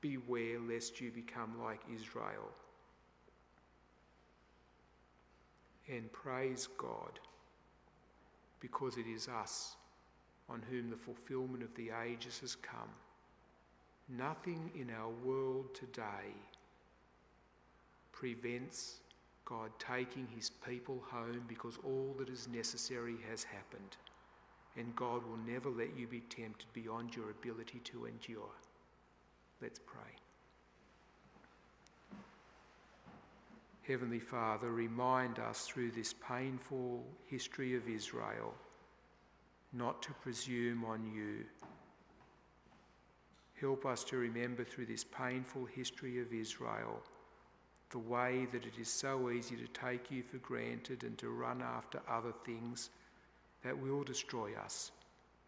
Beware 0.00 0.58
lest 0.58 1.00
you 1.00 1.10
become 1.10 1.54
like 1.62 1.80
Israel. 1.94 2.50
And 5.88 6.12
praise 6.12 6.68
God 6.78 7.20
because 8.60 8.96
it 8.98 9.06
is 9.06 9.28
us 9.28 9.76
on 10.48 10.62
whom 10.70 10.90
the 10.90 10.96
fulfillment 10.96 11.62
of 11.62 11.74
the 11.74 11.90
ages 12.04 12.40
has 12.40 12.54
come. 12.56 12.90
Nothing 14.08 14.70
in 14.74 14.90
our 14.90 15.10
world 15.24 15.74
today 15.74 16.34
prevents 18.12 19.00
God 19.46 19.70
taking 19.78 20.26
his 20.34 20.50
people 20.50 21.02
home 21.08 21.42
because 21.48 21.78
all 21.84 22.14
that 22.18 22.28
is 22.28 22.48
necessary 22.48 23.16
has 23.30 23.44
happened. 23.44 23.96
And 24.76 24.94
God 24.94 25.22
will 25.24 25.38
never 25.46 25.70
let 25.70 25.96
you 25.96 26.06
be 26.06 26.20
tempted 26.20 26.66
beyond 26.74 27.16
your 27.16 27.30
ability 27.30 27.80
to 27.84 28.06
endure. 28.06 28.50
Let's 29.62 29.78
pray. 29.78 30.02
Heavenly 33.86 34.18
Father, 34.18 34.72
remind 34.72 35.38
us 35.38 35.62
through 35.62 35.92
this 35.92 36.12
painful 36.12 37.04
history 37.26 37.76
of 37.76 37.88
Israel 37.88 38.52
not 39.72 40.02
to 40.02 40.12
presume 40.14 40.84
on 40.84 41.06
you. 41.14 41.44
Help 43.60 43.86
us 43.86 44.02
to 44.04 44.16
remember 44.16 44.64
through 44.64 44.86
this 44.86 45.04
painful 45.04 45.66
history 45.66 46.20
of 46.20 46.32
Israel 46.32 47.00
the 47.90 47.98
way 47.98 48.46
that 48.52 48.66
it 48.66 48.78
is 48.80 48.88
so 48.88 49.30
easy 49.30 49.56
to 49.56 49.66
take 49.68 50.10
you 50.10 50.22
for 50.22 50.38
granted 50.38 51.04
and 51.04 51.16
to 51.18 51.30
run 51.30 51.62
after 51.62 52.00
other 52.08 52.32
things 52.44 52.90
that 53.62 53.78
will 53.78 54.02
destroy 54.02 54.50
us 54.64 54.90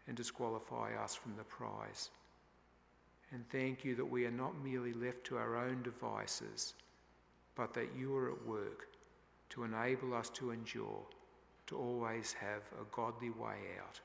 and 0.07 0.15
disqualify 0.15 0.93
us 0.95 1.15
from 1.15 1.35
the 1.37 1.43
prize. 1.43 2.09
And 3.31 3.47
thank 3.49 3.85
you 3.85 3.95
that 3.95 4.05
we 4.05 4.25
are 4.25 4.31
not 4.31 4.63
merely 4.63 4.93
left 4.93 5.23
to 5.25 5.37
our 5.37 5.55
own 5.55 5.83
devices, 5.83 6.73
but 7.55 7.73
that 7.73 7.89
you 7.97 8.15
are 8.15 8.31
at 8.31 8.47
work 8.47 8.87
to 9.49 9.63
enable 9.63 10.13
us 10.13 10.29
to 10.29 10.51
endure, 10.51 11.03
to 11.67 11.77
always 11.77 12.33
have 12.33 12.63
a 12.81 12.95
godly 12.95 13.29
way 13.31 13.57
out. 13.79 13.99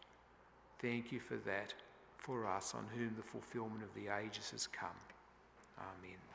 Thank 0.81 1.13
you 1.13 1.21
for 1.21 1.37
that, 1.37 1.73
for 2.19 2.47
us 2.47 2.75
on 2.75 2.87
whom 2.95 3.15
the 3.17 3.23
fulfillment 3.23 3.83
of 3.83 3.95
the 3.95 4.15
ages 4.15 4.51
has 4.51 4.67
come. 4.67 5.01
Amen. 5.79 6.34